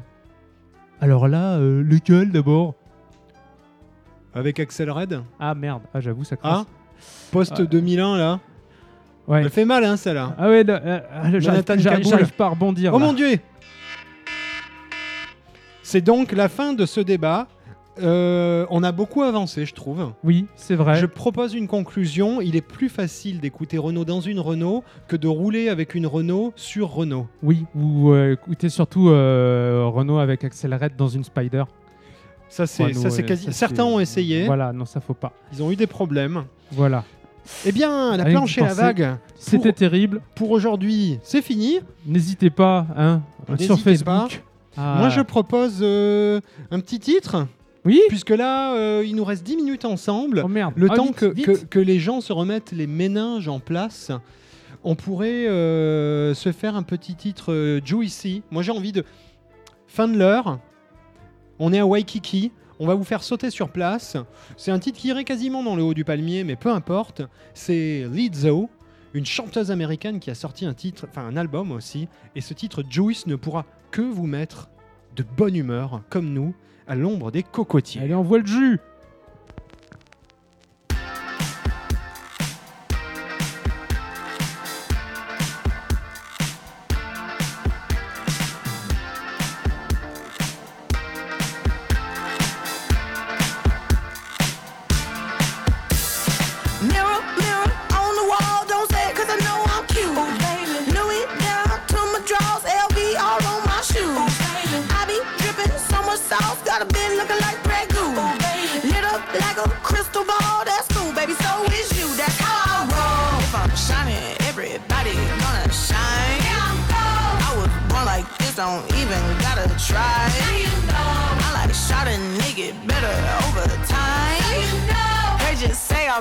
Alors 1.00 1.28
là, 1.28 1.58
euh, 1.58 1.82
lequel 1.84 2.32
d'abord? 2.32 2.74
Avec 4.34 4.60
Axel 4.60 4.92
Red. 4.92 5.22
Ah 5.40 5.56
merde, 5.56 5.82
ah 5.94 6.00
j'avoue 6.02 6.24
ça 6.24 6.36
crasse. 6.36 6.66
Ah, 6.68 6.72
post 7.32 7.54
Ah. 7.58 7.64
2001 7.64 8.18
là. 8.18 8.40
Ouais. 9.28 9.42
Elle 9.44 9.50
fait 9.50 9.66
mal, 9.66 9.84
hein, 9.84 9.98
celle-là. 9.98 10.36
Ah 10.38 10.50
ouais, 10.50 10.64
euh, 10.68 11.00
euh, 11.12 11.40
j'arrive 11.40 12.34
pas 12.34 12.46
à 12.46 12.50
rebondir. 12.50 12.94
Oh 12.94 13.00
là. 13.00 13.06
mon 13.06 13.14
dieu 13.14 13.40
C'est 15.84 16.02
donc 16.02 16.32
la 16.32 16.50
fin 16.50 16.74
de 16.74 16.86
ce 16.86 17.00
débat. 17.00 17.48
Euh, 18.02 18.66
on 18.70 18.84
a 18.84 18.92
beaucoup 18.92 19.24
avancé, 19.24 19.66
je 19.66 19.74
trouve. 19.74 20.12
Oui, 20.24 20.46
c'est 20.56 20.76
vrai. 20.76 20.96
Je 20.96 21.06
propose 21.06 21.54
une 21.54 21.68
conclusion. 21.68 22.42
Il 22.42 22.56
est 22.56 22.62
plus 22.62 22.90
facile 22.90 23.40
d'écouter 23.40 23.78
Renault 23.78 24.06
dans 24.06 24.22
une 24.22 24.40
Renault 24.40 24.84
que 25.08 25.16
de 25.16 25.28
rouler 25.28 25.70
avec 25.70 25.96
une 25.96 26.08
Renault 26.08 26.54
sur 26.56 26.90
Renault. 26.92 27.28
Oui, 27.44 27.66
ou 27.76 28.12
euh, 28.12 28.34
écoutez 28.34 28.70
surtout 28.70 29.10
euh, 29.10 29.86
Renault 29.88 30.20
avec 30.20 30.44
Red 30.44 30.96
dans 30.98 31.08
une 31.08 31.24
Spider. 31.24 31.64
Ça, 32.50 32.66
c'est 32.66 32.84
Renault, 32.84 33.02
ça, 33.02 33.10
c'est 33.10 33.24
quasi. 33.24 33.52
Certains 33.52 33.84
ont 33.84 34.00
essayé. 34.00 34.46
Voilà, 34.46 34.72
non, 34.72 34.86
ça 34.86 35.02
faut 35.02 35.14
pas. 35.14 35.34
Ils 35.54 35.62
ont 35.64 35.72
eu 35.72 35.76
des 35.76 35.88
problèmes. 35.88 36.46
Voilà. 36.72 37.04
Eh 37.66 37.72
bien, 37.72 38.18
la 38.18 38.24
Rien 38.24 38.34
que 38.34 38.38
planche 38.38 38.58
et 38.58 38.62
la 38.62 38.74
vague. 38.74 39.18
C'était 39.38 39.74
terrible. 39.74 40.22
Pour 40.36 40.52
aujourd'hui, 40.52 41.20
c'est 41.24 41.42
fini. 41.42 41.80
N'hésitez 42.06 42.50
pas, 42.50 42.86
hein, 42.96 43.22
N'hésitez 43.50 43.66
sur 43.66 43.80
Facebook. 43.80 44.42
à- 44.78 44.96
Moi, 45.00 45.10
je 45.10 45.22
propose 45.22 45.80
euh, 45.82 46.40
un 46.72 46.80
petit 46.80 47.00
titre, 47.00 47.48
Oui 47.86 48.02
puisque 48.10 48.32
là, 48.32 48.74
euh, 48.76 49.04
il 49.06 49.16
nous 49.16 49.24
reste 49.24 49.44
10 49.44 49.56
minutes 49.58 49.86
ensemble. 49.86 50.42
Oh 50.44 50.48
merde. 50.48 50.74
Le 50.76 50.88
Ah, 50.92 50.96
temps 50.96 51.06
vite, 51.06 51.16
que, 51.16 51.26
vite. 51.28 51.46
que- 51.46 51.66
que 51.66 51.80
les 51.80 52.00
gens 52.00 52.20
se 52.22 52.34
remettent 52.34 52.72
les 52.74 52.88
méninges 52.88 53.48
en 53.48 53.60
place. 53.60 54.12
on 54.84 54.96
pourrait 54.96 55.48
euh, 55.48 56.34
se 56.34 56.52
faire 56.52 56.76
un 56.76 56.84
petit 56.84 57.16
titre 57.16 57.52
euh, 57.52 57.82
Juicy. 57.84 58.44
Moi 58.52 58.62
j'ai 58.64 58.72
envie 58.72 58.92
de. 58.92 59.04
Fin 59.88 60.08
de 60.08 60.18
l'heure, 60.18 60.60
on 61.60 61.74
est 61.74 61.80
à 61.80 61.86
Waikiki, 61.86 62.52
on 62.80 62.88
va 62.88 62.96
vous 62.96 63.04
faire 63.04 63.24
sauter 63.24 63.50
sur 63.50 63.70
place. 63.70 64.18
C'est 64.56 64.72
un 64.72 64.80
titre 64.80 65.00
qui 65.00 65.10
irait 65.10 65.24
quasiment 65.24 65.64
dans 65.64 65.76
le 65.76 65.84
haut 65.84 65.94
du 65.94 66.04
palmier, 66.04 66.44
mais 66.44 66.56
peu 66.56 66.70
importe. 66.70 67.22
C'est 67.54 68.06
Lizzo, 68.12 68.70
une 69.14 69.26
chanteuse 69.26 69.72
américaine 69.72 70.20
qui 70.20 70.30
a 70.30 70.36
sorti 70.36 70.66
un 70.66 70.74
titre, 70.74 71.08
enfin 71.10 71.26
un 71.26 71.38
album 71.38 71.72
aussi, 71.72 72.08
et 72.36 72.42
ce 72.42 72.54
titre 72.54 72.84
Juice 72.90 73.28
ne 73.28 73.36
pourra 73.36 73.66
que 73.92 74.02
vous 74.02 74.28
mettre 74.28 74.70
de 75.16 75.24
bonne 75.24 75.56
humeur, 75.56 76.04
comme 76.10 76.32
nous, 76.32 76.54
à 76.88 76.96
l'ombre 76.96 77.32
des 77.32 77.44
cocotiers. 77.44 78.02
Allez, 78.02 78.14
envoie 78.14 78.40
le 78.40 78.46
jus 78.46 78.80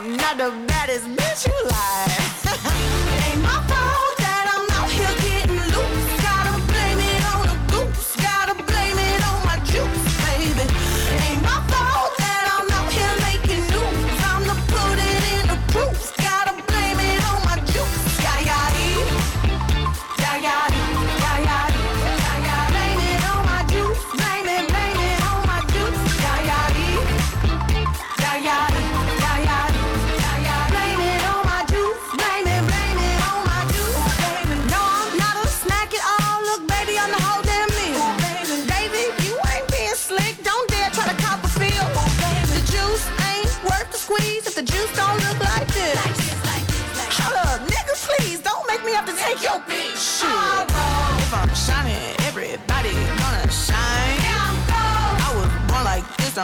I'm 0.06 0.16
not 0.18 0.36
the 0.36 0.52
baddest 0.68 1.08
bitch 1.16 1.48
you 1.48 1.68
like. 1.68 2.15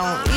Don't 0.03 0.32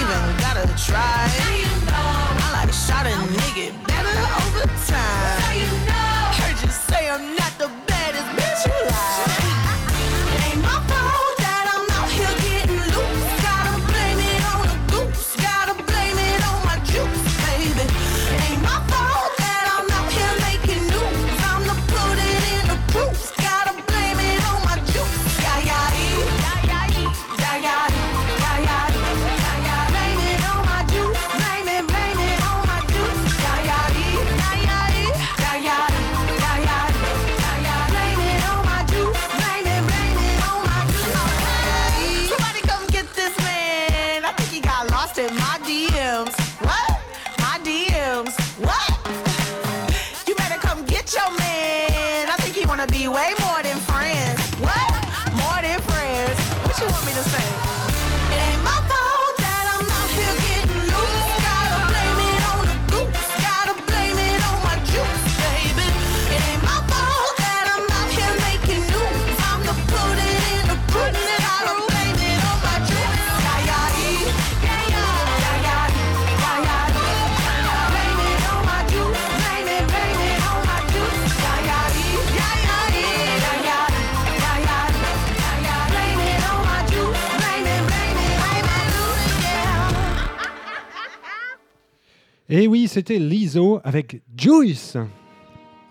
c'était 92.96 93.18
Lizzo 93.18 93.78
avec 93.84 94.22
Juice. 94.38 94.96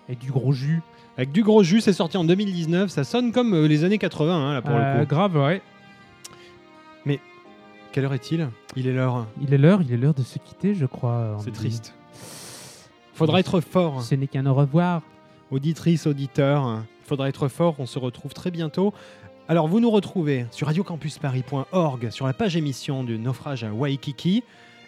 Et 0.08 0.16
du 0.16 0.32
gros 0.32 0.52
jus. 0.52 0.80
Avec 1.16 1.30
du 1.30 1.44
gros 1.44 1.62
jus, 1.62 1.80
c'est 1.80 1.92
sorti 1.92 2.16
en 2.16 2.24
2019. 2.24 2.90
Ça 2.90 3.04
sonne 3.04 3.30
comme 3.30 3.54
euh, 3.54 3.68
les 3.68 3.84
années 3.84 3.98
80, 3.98 4.34
hein, 4.34 4.54
là, 4.54 4.60
pour 4.62 4.72
Euh, 4.74 4.98
le 4.98 5.04
coup. 5.04 5.08
grave, 5.14 5.36
ouais. 5.36 5.62
Quelle 7.92 8.04
heure 8.04 8.12
est-il? 8.14 8.48
Il 8.74 8.88
est 8.88 8.92
l'heure. 8.92 9.26
Il 9.40 9.54
est 9.54 9.58
l'heure, 9.58 9.80
il 9.82 9.90
est 9.92 9.96
l'heure 9.96 10.12
de 10.14 10.22
se 10.24 10.38
quitter, 10.38 10.74
je 10.74 10.84
crois. 10.84 11.36
C'est 11.38 11.48
Andy. 11.50 11.52
triste. 11.58 11.94
Faudra 13.14 13.38
être 13.40 13.60
fort. 13.60 14.02
Ce 14.02 14.14
n'est 14.16 14.26
qu'un 14.26 14.44
au 14.46 14.52
revoir. 14.54 15.00
Auditrice, 15.52 16.06
auditeur, 16.08 16.82
il 17.02 17.06
faudra 17.08 17.28
être 17.28 17.46
fort. 17.48 17.76
On 17.78 17.86
se 17.86 17.98
retrouve 18.00 18.34
très 18.34 18.50
bientôt. 18.50 18.92
Alors, 19.48 19.68
vous 19.68 19.78
nous 19.80 19.90
retrouvez 19.90 20.44
sur 20.50 20.66
radiocampusparis.org, 20.66 22.10
sur 22.10 22.26
la 22.26 22.32
page 22.34 22.56
émission 22.56 23.02
de 23.04 23.16
Naufrage 23.16 23.62
à 23.64 23.72
Waikiki, 23.72 24.42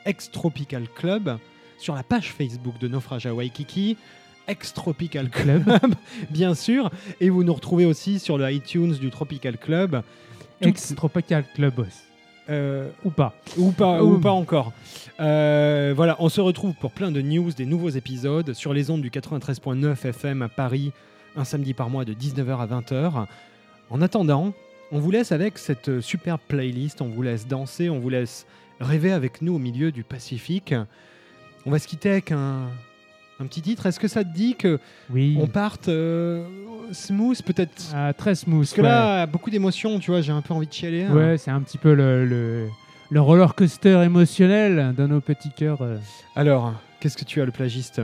Ex-Tropical 0.05 0.89
Club, 0.95 1.39
sur 1.79 1.95
la 1.95 2.03
page 2.03 2.33
Facebook 2.33 2.79
de 2.79 2.89
Naufrage 2.89 3.27
à 3.27 3.35
Waikiki, 3.35 3.97
Ex-Tropical 4.47 5.29
Club, 5.31 5.63
bien 6.31 6.55
sûr. 6.55 6.91
Et 7.21 7.29
vous 7.31 7.45
nous 7.45 7.55
retrouvez 7.55 7.85
aussi 7.87 8.19
sur 8.19 8.39
le 8.39 8.51
iTunes 8.51 8.93
du 8.95 9.11
Tropical 9.11 9.57
Club. 9.59 10.03
Ex-Tropical 10.61 11.45
Club 11.55 11.75
Boss. 11.75 12.05
euh, 12.51 12.89
Ou 13.05 13.11
pas. 13.11 13.35
ou 13.57 13.71
pas, 13.73 14.03
Ou- 14.03 14.15
ou 14.15 14.19
pas 14.19 14.33
encore. 14.33 14.73
Euh, 15.21 15.93
voilà, 15.95 16.17
on 16.19 16.29
se 16.29 16.41
retrouve 16.41 16.75
pour 16.75 16.91
plein 16.93 17.11
de 17.13 17.21
news, 17.21 17.51
des 17.53 17.67
nouveaux 17.67 17.91
épisodes 17.91 18.53
sur 18.55 18.73
les 18.73 18.91
ondes 18.91 19.03
du 19.03 19.11
93.9 19.11 20.05
FM 20.07 20.43
à 20.43 20.49
Paris, 20.49 20.93
un 21.37 21.45
samedi 21.45 21.75
par 21.75 21.91
mois 21.91 22.05
de 22.05 22.15
19h 22.15 22.59
à 22.59 22.67
20h. 22.67 23.27
En 23.91 24.03
attendant, 24.03 24.53
on 24.93 24.99
vous 24.99 25.11
laisse 25.11 25.31
avec 25.33 25.59
cette 25.59 26.01
superbe 26.01 26.41
playlist, 26.49 27.03
on 27.03 27.09
vous 27.09 27.23
laisse 27.23 27.47
danser, 27.47 27.91
on 27.91 27.99
vous 27.99 28.09
laisse 28.09 28.47
rêver 28.81 29.13
avec 29.13 29.43
nous 29.43 29.55
au 29.55 29.59
milieu 29.59 29.93
du 29.93 30.03
Pacifique. 30.05 30.75
On 31.69 31.71
va 31.71 31.79
se 31.79 31.87
quitter 31.87 32.11
avec 32.11 32.33
un, 32.33 32.63
un 33.41 33.47
petit 33.47 33.61
titre. 33.61 33.85
Est-ce 33.85 34.01
que 34.01 34.09
ça 34.09 34.25
te 34.25 34.35
dit 34.35 34.55
que 34.57 34.79
Oui. 35.11 35.37
on 35.39 35.47
parte 35.47 35.89
euh, 35.89 36.43
smooth 36.93 37.43
peut-être? 37.43 37.93
Ah, 37.95 38.15
très 38.15 38.35
smooth. 38.35 38.61
Parce 38.63 38.73
que 38.73 38.81
ouais. 38.81 38.89
là, 38.89 39.27
beaucoup 39.27 39.51
d'émotions, 39.51 39.99
tu 39.99 40.11
vois, 40.11 40.23
j'ai 40.23 40.33
un 40.33 40.41
peu 40.41 40.55
envie 40.55 40.67
de 40.67 40.73
chialer. 40.73 41.05
hein. 41.05 41.15
Ouais, 41.15 41.37
c'est 41.37 41.51
un 41.51 41.61
petit 41.61 41.77
peu 41.77 41.93
le, 41.93 42.25
le, 42.25 42.69
le 43.11 43.21
roller 43.21 43.55
coaster 43.55 44.03
émotionnel 44.03 44.95
dans 44.97 45.09
nos 45.09 45.21
petits 45.21 45.51
cœurs. 45.55 45.83
euh. 45.83 45.99
Alors, 46.37 46.73
qu'est-ce 47.01 47.19
que 47.19 47.25
tu 47.27 47.43
as, 47.43 47.45
le 47.45 47.53
plagiste? 47.53 48.01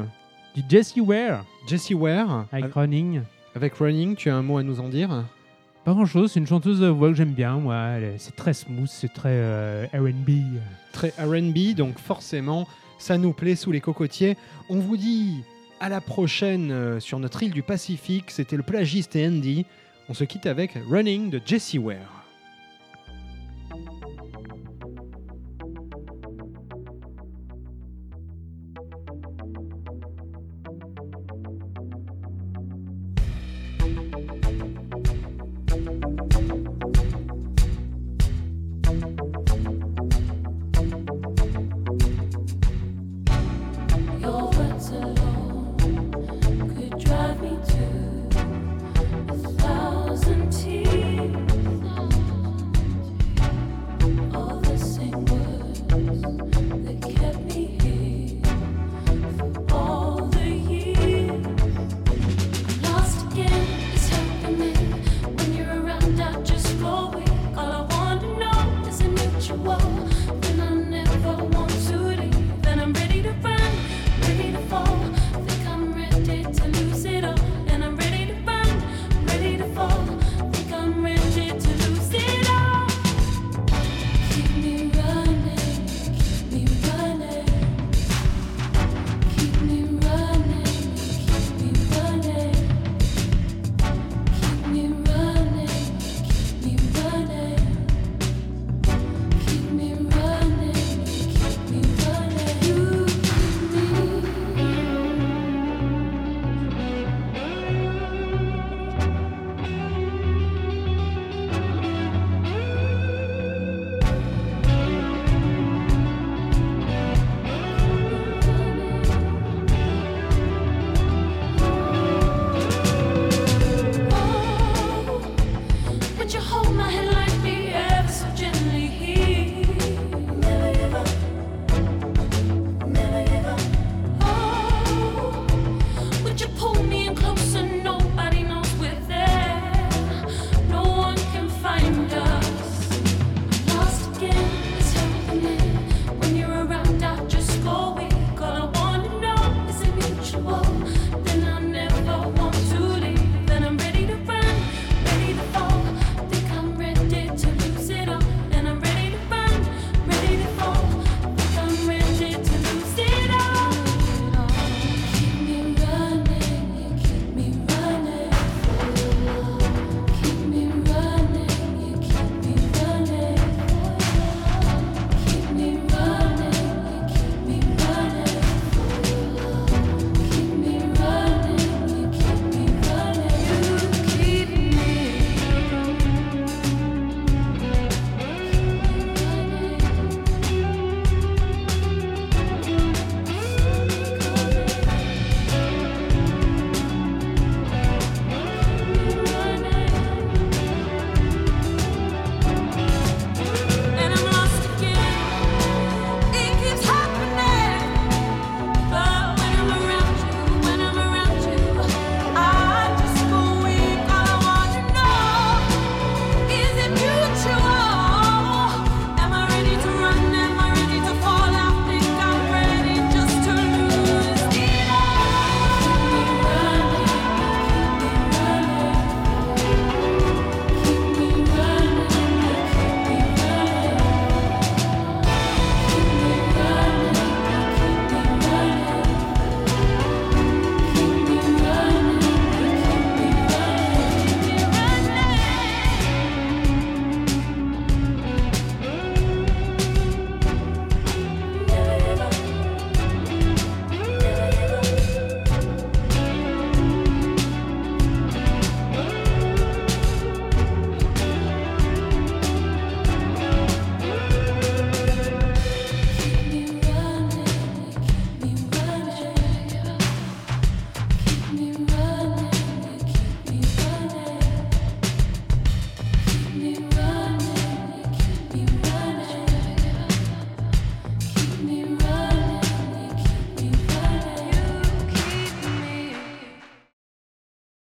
Du 0.54 0.62
Jessie 0.68 1.00
Ware 1.00 1.42
Jessie 1.66 1.94
Ware, 1.94 2.44
avec 2.52 2.64
avec, 2.64 2.74
Running. 2.74 3.22
avec 3.56 3.74
Running, 3.76 4.14
tu 4.16 4.28
as 4.28 4.36
un 4.36 4.42
mot 4.42 4.58
à 4.58 4.62
nous 4.62 4.78
en 4.80 4.90
dire? 4.90 5.24
Pas 5.86 5.94
grand 5.94 6.04
chose, 6.04 6.32
c'est 6.32 6.40
une 6.40 6.46
chanteuse 6.46 6.80
de 6.80 6.86
voix 6.88 7.08
que 7.08 7.14
j'aime 7.14 7.32
bien. 7.32 7.54
Moi, 7.54 7.76
c'est 8.18 8.36
très 8.36 8.52
smooth, 8.52 8.88
c'est 8.88 9.12
très 9.12 9.30
euh, 9.32 9.86
RB. 9.94 10.30
Très 10.92 11.14
RB, 11.18 11.74
donc 11.74 11.98
forcément, 11.98 12.68
ça 12.98 13.18
nous 13.18 13.32
plaît 13.32 13.56
sous 13.56 13.72
les 13.72 13.80
cocotiers. 13.80 14.36
On 14.68 14.78
vous 14.78 14.96
dit 14.96 15.42
à 15.80 15.88
la 15.88 16.00
prochaine 16.00 16.70
euh, 16.72 17.00
sur 17.00 17.18
notre 17.18 17.42
île 17.42 17.52
du 17.52 17.62
Pacifique. 17.62 18.30
C'était 18.30 18.56
le 18.56 18.62
plagiste 18.62 19.16
et 19.16 19.26
Andy. 19.26 19.66
On 20.08 20.14
se 20.14 20.24
quitte 20.24 20.46
avec 20.46 20.72
Running 20.88 21.30
de 21.30 21.40
Jessie 21.44 21.78
Ware. 21.78 22.23